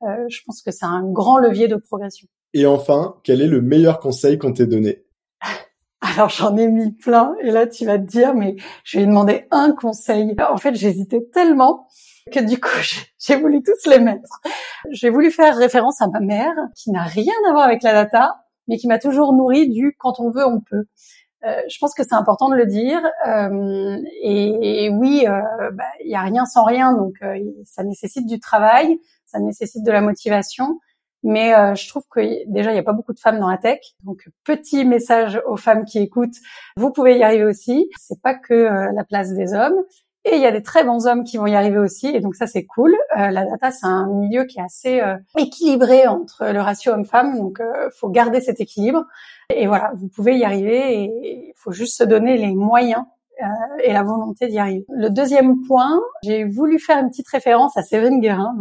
je 0.03 0.38
pense 0.47 0.62
que 0.62 0.71
c'est 0.71 0.87
un 0.87 1.03
grand 1.03 1.37
levier 1.37 1.69
de 1.69 1.77
progression. 1.77 2.27
Et 2.55 2.64
enfin, 2.64 3.16
quel 3.23 3.42
est 3.42 3.47
le 3.47 3.61
meilleur 3.61 4.01
conseil 4.01 4.38
qu'on 4.38 4.53
t'ait 4.53 4.66
donné? 4.66 5.05
Alors 6.01 6.31
j'en 6.31 6.57
ai 6.57 6.69
mis 6.69 6.92
plein 6.92 7.35
et 7.42 7.51
là 7.51 7.66
tu 7.66 7.85
vas 7.85 7.99
te 7.99 8.05
dire 8.05 8.35
mais 8.35 8.57
je 8.85 8.99
vais 8.99 9.07
demander 9.07 9.47
un 9.51 9.73
conseil. 9.73 10.35
En 10.51 10.57
fait 10.57 10.75
j'hésitais 10.75 11.21
tellement 11.33 11.87
que 12.33 12.41
du 12.41 12.61
coup 12.61 12.69
j'ai 13.19 13.37
voulu 13.37 13.62
tous 13.62 13.89
les 13.89 13.99
mettre. 13.99 14.41
J'ai 14.91 15.11
voulu 15.11 15.31
faire 15.31 15.57
référence 15.57 16.01
à 16.01 16.09
ma 16.09 16.21
mère 16.21 16.55
qui 16.75 16.91
n'a 16.91 17.05
rien 17.05 17.35
à 17.49 17.53
voir 17.53 17.65
avec 17.65 17.83
la 17.83 17.93
data, 17.93 18.45
mais 18.69 18.77
qui 18.77 18.89
m'a 18.89 18.99
toujours 18.99 19.33
nourri 19.33 19.69
du 19.69 19.97
quand 19.99 20.21
on 20.21 20.31
veut 20.31 20.47
on 20.47 20.61
peut. 20.61 20.85
Euh, 21.45 21.61
je 21.69 21.79
pense 21.79 21.95
que 21.95 22.03
c'est 22.03 22.15
important 22.15 22.49
de 22.49 22.57
le 22.57 22.67
dire. 22.67 23.01
Euh, 23.27 23.99
et, 24.23 24.91
oui, 24.91 25.21
il 25.23 25.29
euh, 25.29 25.71
bah, 25.73 25.85
y 26.05 26.15
a 26.15 26.23
rien 26.23 26.45
sans 26.47 26.65
rien, 26.65 26.93
donc 26.93 27.15
euh, 27.23 27.39
ça 27.65 27.85
nécessite 27.85 28.27
du 28.27 28.41
travail, 28.41 28.99
ça 29.27 29.39
nécessite 29.39 29.85
de 29.85 29.93
la 29.93 30.01
motivation. 30.01 30.81
Mais 31.23 31.55
euh, 31.55 31.75
je 31.75 31.89
trouve 31.89 32.05
que 32.11 32.21
déjà 32.51 32.71
il 32.71 32.75
n'y 32.75 32.81
a 32.81 32.85
pas 32.85 32.93
beaucoup 32.93 33.12
de 33.12 33.19
femmes 33.19 33.41
dans 33.41 33.49
la 33.49 33.59
tech, 33.59 33.81
donc 34.05 34.29
petit 34.45 34.85
message 34.85 35.41
aux 35.47 35.57
femmes 35.57 35.85
qui 35.85 35.99
écoutent, 35.99 36.37
vous 36.77 36.93
pouvez 36.93 37.19
y 37.19 37.23
arriver 37.23 37.45
aussi. 37.45 37.89
C'est 37.99 38.21
pas 38.23 38.35
que 38.35 38.55
la 38.95 39.05
place 39.05 39.33
des 39.33 39.55
hommes. 39.55 39.83
Et 40.29 40.35
il 40.35 40.43
y 40.43 40.47
a 40.47 40.51
des 40.51 40.62
très 40.62 40.83
bons 40.83 41.07
hommes 41.07 41.23
qui 41.23 41.37
vont 41.37 41.47
y 41.47 41.55
arriver 41.55 41.79
aussi, 41.79 42.09
et 42.09 42.19
donc 42.19 42.35
ça 42.35 42.49
c'est 42.49 42.65
cool. 42.65 42.93
Euh, 43.17 43.31
la 43.31 43.45
data 43.45 43.71
c'est 43.71 43.87
un 43.87 44.09
milieu 44.09 44.43
qui 44.45 44.59
est 44.59 44.62
assez 44.62 45.01
euh, 45.01 45.17
équilibré 45.39 46.09
entre 46.09 46.47
le 46.47 46.61
ratio 46.61 46.93
homme-femme, 46.93 47.39
donc 47.39 47.61
euh, 47.61 47.91
faut 47.97 48.09
garder 48.09 48.41
cet 48.41 48.61
équilibre. 48.61 49.05
Et 49.55 49.69
voilà, 49.69 49.93
vous 49.95 50.09
pouvez 50.09 50.37
y 50.37 50.45
arriver, 50.45 50.95
et 50.95 51.05
il 51.05 51.53
faut 51.55 51.71
juste 51.71 51.97
se 51.97 52.03
donner 52.03 52.39
les 52.39 52.53
moyens 52.57 53.05
euh, 53.41 53.47
et 53.85 53.93
la 53.93 54.03
volonté 54.03 54.49
d'y 54.49 54.59
arriver. 54.59 54.85
Le 54.89 55.11
deuxième 55.11 55.62
point, 55.62 56.01
j'ai 56.25 56.43
voulu 56.43 56.81
faire 56.81 56.99
une 56.99 57.09
petite 57.09 57.29
référence 57.29 57.77
à 57.77 57.83
Séverine 57.83 58.21
Guérin, 58.21 58.57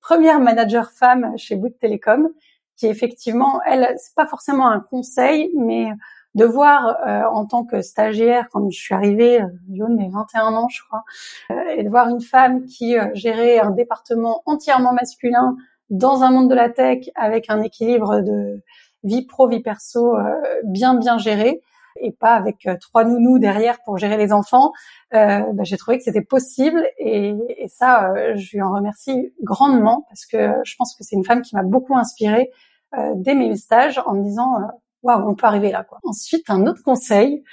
première 0.00 0.38
manager 0.38 0.92
femme 0.92 1.36
chez 1.36 1.56
Bouygues 1.56 1.78
Télécom, 1.78 2.28
qui 2.76 2.86
effectivement, 2.86 3.60
elle, 3.66 3.92
c'est 3.96 4.14
pas 4.14 4.26
forcément 4.26 4.68
un 4.68 4.78
conseil, 4.78 5.50
mais 5.56 5.88
de 6.34 6.44
voir 6.44 6.96
euh, 7.06 7.22
en 7.32 7.46
tant 7.46 7.64
que 7.64 7.80
stagiaire, 7.80 8.48
quand 8.52 8.68
je 8.70 8.78
suis 8.78 8.94
arrivée, 8.94 9.42
euh, 9.42 9.46
du 9.66 9.82
mes 9.82 10.08
21 10.08 10.54
ans, 10.54 10.68
je 10.68 10.82
crois, 10.86 11.04
euh, 11.50 11.76
et 11.76 11.82
de 11.82 11.88
voir 11.88 12.08
une 12.08 12.20
femme 12.20 12.64
qui 12.64 12.96
gérait 13.14 13.58
un 13.58 13.70
département 13.70 14.42
entièrement 14.46 14.92
masculin 14.92 15.56
dans 15.90 16.22
un 16.22 16.30
monde 16.30 16.50
de 16.50 16.54
la 16.54 16.68
tech 16.68 17.08
avec 17.14 17.46
un 17.48 17.62
équilibre 17.62 18.20
de 18.20 18.60
vie 19.04 19.24
pro, 19.24 19.48
vie 19.48 19.60
perso 19.60 20.16
bien 20.64 20.94
bien 20.94 21.16
géré 21.18 21.62
et 22.00 22.12
pas 22.12 22.34
avec 22.34 22.68
trois 22.80 23.04
nounous 23.04 23.38
derrière 23.38 23.78
pour 23.84 23.96
gérer 23.96 24.18
les 24.18 24.32
enfants. 24.32 24.72
Euh, 25.14 25.40
bah, 25.54 25.64
j'ai 25.64 25.78
trouvé 25.78 25.96
que 25.96 26.04
c'était 26.04 26.22
possible 26.22 26.86
et, 26.98 27.34
et 27.56 27.68
ça, 27.68 28.12
je 28.34 28.56
lui 28.56 28.60
en 28.60 28.72
remercie 28.72 29.32
grandement 29.42 30.04
parce 30.10 30.26
que 30.26 30.52
je 30.62 30.74
pense 30.76 30.94
que 30.94 31.04
c'est 31.04 31.16
une 31.16 31.24
femme 31.24 31.40
qui 31.40 31.56
m'a 31.56 31.62
beaucoup 31.62 31.96
inspirée 31.96 32.50
dès 33.14 33.34
mes 33.34 33.56
stages 33.56 34.00
en 34.04 34.14
me 34.14 34.22
disant 34.22 34.56
waouh, 35.02 35.28
on 35.28 35.34
peut 35.34 35.46
arriver 35.46 35.70
là, 35.70 35.84
quoi. 35.84 35.98
Ensuite, 36.04 36.48
un 36.48 36.66
autre 36.66 36.82
conseil. 36.82 37.44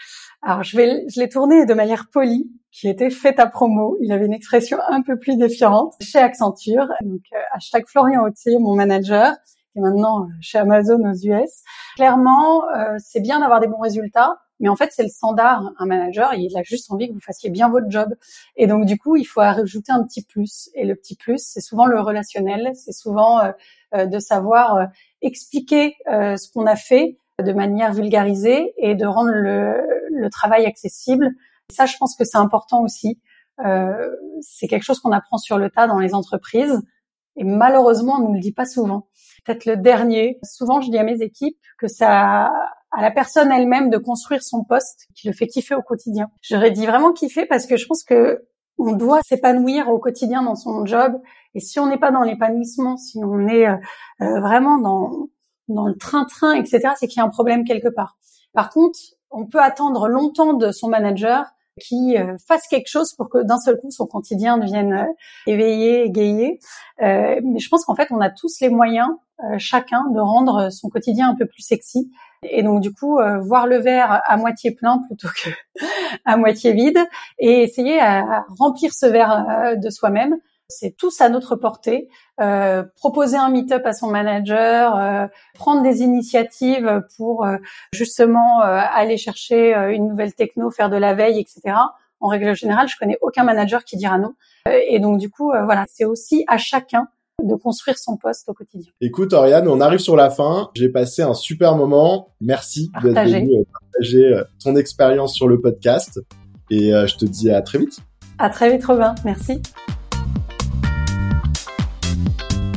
Alors, 0.42 0.64
je 0.64 0.78
vais, 0.78 1.06
je 1.10 1.20
l'ai 1.20 1.30
tourné 1.30 1.66
de 1.66 1.74
manière 1.74 2.08
polie, 2.12 2.52
qui 2.72 2.88
était 2.90 3.10
fait 3.10 3.40
à 3.40 3.48
promo. 3.48 3.98
Il 4.02 4.12
avait 4.12 4.26
une 4.26 4.34
expression 4.34 4.78
un 4.90 5.02
peu 5.02 5.18
plus 5.18 5.38
défiante 5.38 5.94
chez 6.02 6.20
Accenture. 6.20 6.88
Donc, 7.02 7.22
euh, 7.34 7.38
hashtag 7.54 7.86
Florian 7.88 8.24
Autier, 8.24 8.60
mon 8.60 8.76
manager, 8.76 9.34
est 9.76 9.80
maintenant 9.80 10.24
euh, 10.24 10.28
chez 10.42 10.58
Amazon 10.58 11.00
aux 11.10 11.16
US. 11.16 11.64
Clairement, 11.96 12.68
euh, 12.70 12.96
c'est 13.00 13.22
bien 13.22 13.40
d'avoir 13.40 13.60
des 13.60 13.68
bons 13.68 13.80
résultats, 13.80 14.38
Mais 14.60 14.70
en 14.70 14.76
fait, 14.76 14.92
c'est 14.92 15.04
le 15.04 15.10
standard. 15.10 15.72
Un 15.80 15.86
manager, 15.86 16.34
il 16.34 16.56
a 16.58 16.64
juste 16.64 16.92
envie 16.92 17.08
que 17.08 17.14
vous 17.14 17.22
fassiez 17.22 17.50
bien 17.50 17.70
votre 17.70 17.90
job. 17.90 18.14
Et 18.56 18.68
donc, 18.68 18.86
du 18.86 18.98
coup, 18.98 19.16
il 19.16 19.26
faut 19.26 19.42
rajouter 19.42 19.92
un 19.92 20.04
petit 20.04 20.24
plus. 20.24 20.70
Et 20.76 20.86
le 20.86 20.96
petit 20.96 21.16
plus, 21.16 21.42
c'est 21.46 21.62
souvent 21.62 21.86
le 21.86 22.00
relationnel. 22.00 22.72
C'est 22.76 22.94
souvent 22.94 23.40
euh, 23.40 23.52
euh, 23.94 24.06
de 24.06 24.20
savoir 24.20 24.76
euh, 24.76 24.86
expliquer 25.22 25.96
ce 26.08 26.52
qu'on 26.52 26.66
a 26.66 26.76
fait 26.76 27.18
de 27.44 27.54
manière 27.54 27.94
vulgarisée 27.94 28.74
et 28.78 28.96
de 28.96 29.06
rendre 29.06 29.32
le, 29.32 29.82
le 30.10 30.30
travail 30.30 30.66
accessible. 30.66 31.32
Ça, 31.72 31.86
je 31.86 31.98
pense 31.98 32.16
que 32.16 32.24
c'est 32.24 32.38
important 32.38 32.82
aussi. 32.82 33.20
c'est 34.42 34.68
quelque 34.68 34.84
chose 34.84 35.00
qu'on 35.00 35.12
apprend 35.12 35.38
sur 35.38 35.58
le 35.58 35.70
tas 35.70 35.88
dans 35.88 36.00
les 36.00 36.14
entreprises. 36.14 36.82
Et 37.38 37.44
malheureusement, 37.44 38.16
on 38.20 38.30
ne 38.30 38.36
le 38.36 38.40
dit 38.40 38.54
pas 38.54 38.66
souvent. 38.66 39.08
Peut-être 39.46 39.66
le 39.66 39.78
dernier. 39.78 40.40
Souvent, 40.44 40.82
je 40.82 40.90
dis 40.90 40.98
à 40.98 41.04
mes 41.04 41.22
équipes 41.22 41.58
que 41.78 41.88
ça 41.88 42.52
à 42.96 43.02
la 43.02 43.12
personne 43.12 43.52
elle-même 43.52 43.90
de 43.90 43.98
construire 43.98 44.42
son 44.42 44.64
poste 44.64 45.08
qui 45.16 45.28
le 45.28 45.34
fait 45.34 45.48
kiffer 45.48 45.76
au 45.76 45.82
quotidien. 45.82 46.30
J'aurais 46.42 46.72
dit 46.72 46.86
vraiment 46.86 47.12
kiffer 47.12 47.46
parce 47.46 47.68
que 47.68 47.76
je 47.76 47.86
pense 47.86 48.04
que 48.04 48.46
on 48.78 48.94
doit 48.94 49.20
s'épanouir 49.26 49.90
au 49.90 50.00
quotidien 50.00 50.44
dans 50.44 50.56
son 50.56 50.86
job. 50.86 51.14
Et 51.54 51.60
si 51.60 51.80
on 51.80 51.88
n'est 51.88 51.98
pas 51.98 52.12
dans 52.12 52.24
l'épanouissement, 52.24 52.98
si 52.98 53.20
on 53.24 53.48
est 53.48 53.68
euh, 53.68 53.76
euh, 54.22 54.40
vraiment 54.40 54.78
dans 54.78 55.28
dans 55.68 55.86
le 55.86 55.96
train-train, 55.96 56.54
etc., 56.54 56.90
c'est 56.96 57.08
qu'il 57.08 57.20
y 57.20 57.22
a 57.22 57.26
un 57.26 57.30
problème 57.30 57.66
quelque 57.66 57.88
part. 57.88 58.18
Par 58.54 58.70
contre, 58.70 59.00
on 59.32 59.46
peut 59.46 59.62
attendre 59.62 60.08
longtemps 60.08 60.54
de 60.54 60.72
son 60.72 60.88
manager 60.88 61.46
qui 61.82 62.18
euh, 62.18 62.38
fasse 62.48 62.68
quelque 62.68 62.88
chose 62.88 63.14
pour 63.14 63.30
que 63.30 63.44
d'un 63.44 63.58
seul 63.58 63.78
coup 63.78 63.92
son 63.92 64.06
quotidien 64.06 64.58
devienne 64.58 65.08
éveillé, 65.46 66.06
égayé. 66.06 66.60
mais 67.00 67.60
je 67.60 67.70
pense 67.70 67.84
qu'en 67.84 67.96
fait, 67.96 68.08
on 68.12 68.22
a 68.22 68.30
tous 68.30 68.62
les 68.62 68.70
moyens, 68.70 69.10
chacun, 69.58 70.06
de 70.12 70.20
rendre 70.20 70.72
son 70.72 70.88
quotidien 70.90 71.30
un 71.30 71.36
peu 71.36 71.46
plus 71.46 71.62
sexy 71.62 72.10
et 72.50 72.64
donc 72.64 72.82
du 72.82 72.94
coup 72.94 73.20
euh, 73.20 73.40
voir 73.40 73.68
le 73.68 73.78
verre 73.78 74.22
à 74.26 74.38
moitié 74.38 74.72
plein 74.72 75.00
plutôt 75.08 75.28
que 75.30 75.50
à 76.26 76.38
moitié 76.38 76.74
vide 76.74 77.00
et 77.40 77.64
essayer 77.64 78.00
à 78.00 78.46
remplir 78.60 78.94
ce 78.94 79.06
verre 79.06 79.46
euh, 79.50 79.76
de 79.76 79.90
soi-même. 79.90 80.38
C'est 80.68 80.96
tous 80.98 81.22
à 81.22 81.30
notre 81.30 81.56
portée. 81.56 82.10
Euh, 82.42 82.84
proposer 82.96 83.38
un 83.38 83.50
meet-up 83.50 83.86
à 83.86 83.94
son 83.94 84.10
manager, 84.10 84.96
euh, 84.96 85.28
prendre 85.54 85.84
des 85.84 86.02
initiatives 86.02 87.04
pour 87.18 87.46
justement 87.94 88.62
aller 88.62 89.18
chercher 89.18 89.74
une 89.92 90.08
nouvelle 90.08 90.34
techno, 90.34 90.72
faire 90.72 90.90
de 90.90 90.98
la 90.98 91.14
veille, 91.14 91.40
etc. 91.40 91.76
En 92.20 92.28
règle 92.28 92.56
générale, 92.56 92.88
je 92.88 92.98
connais 92.98 93.18
aucun 93.22 93.44
manager 93.44 93.84
qui 93.84 93.98
dira 93.98 94.18
non. 94.18 94.34
et 94.68 95.00
donc 95.00 95.20
du 95.20 95.30
coup, 95.30 95.52
voilà, 95.64 95.86
c'est 95.88 96.06
aussi 96.06 96.44
à 96.48 96.58
chacun 96.58 97.08
de 97.44 97.56
construire 97.56 97.98
son 97.98 98.18
poste 98.18 98.48
au 98.50 98.54
quotidien. 98.54 98.92
Écoute, 99.02 99.34
Oriane, 99.34 99.68
on 99.68 99.82
arrive 99.82 100.00
sur 100.00 100.16
la 100.16 100.30
fin. 100.30 100.70
J'ai 100.76 100.90
passé 100.90 101.22
un 101.22 101.34
super 101.34 101.76
moment. 101.76 102.30
Merci 102.42 102.92
d'être 103.04 103.24
venu 103.24 103.60
euh, 103.60 103.64
partager 103.72 104.26
euh, 104.26 104.44
ton 104.64 104.76
expérience 104.76 105.34
sur 105.34 105.48
le 105.48 105.60
podcast. 105.60 106.20
Et 106.70 106.94
euh, 106.94 107.08
je 107.08 107.18
te 107.18 107.26
dis 107.26 107.52
à 107.52 107.62
très 107.62 107.80
vite. 107.80 108.00
À 108.38 108.50
très 108.50 108.72
vite, 108.72 108.86
Robin. 108.86 109.16
Merci. 109.24 109.62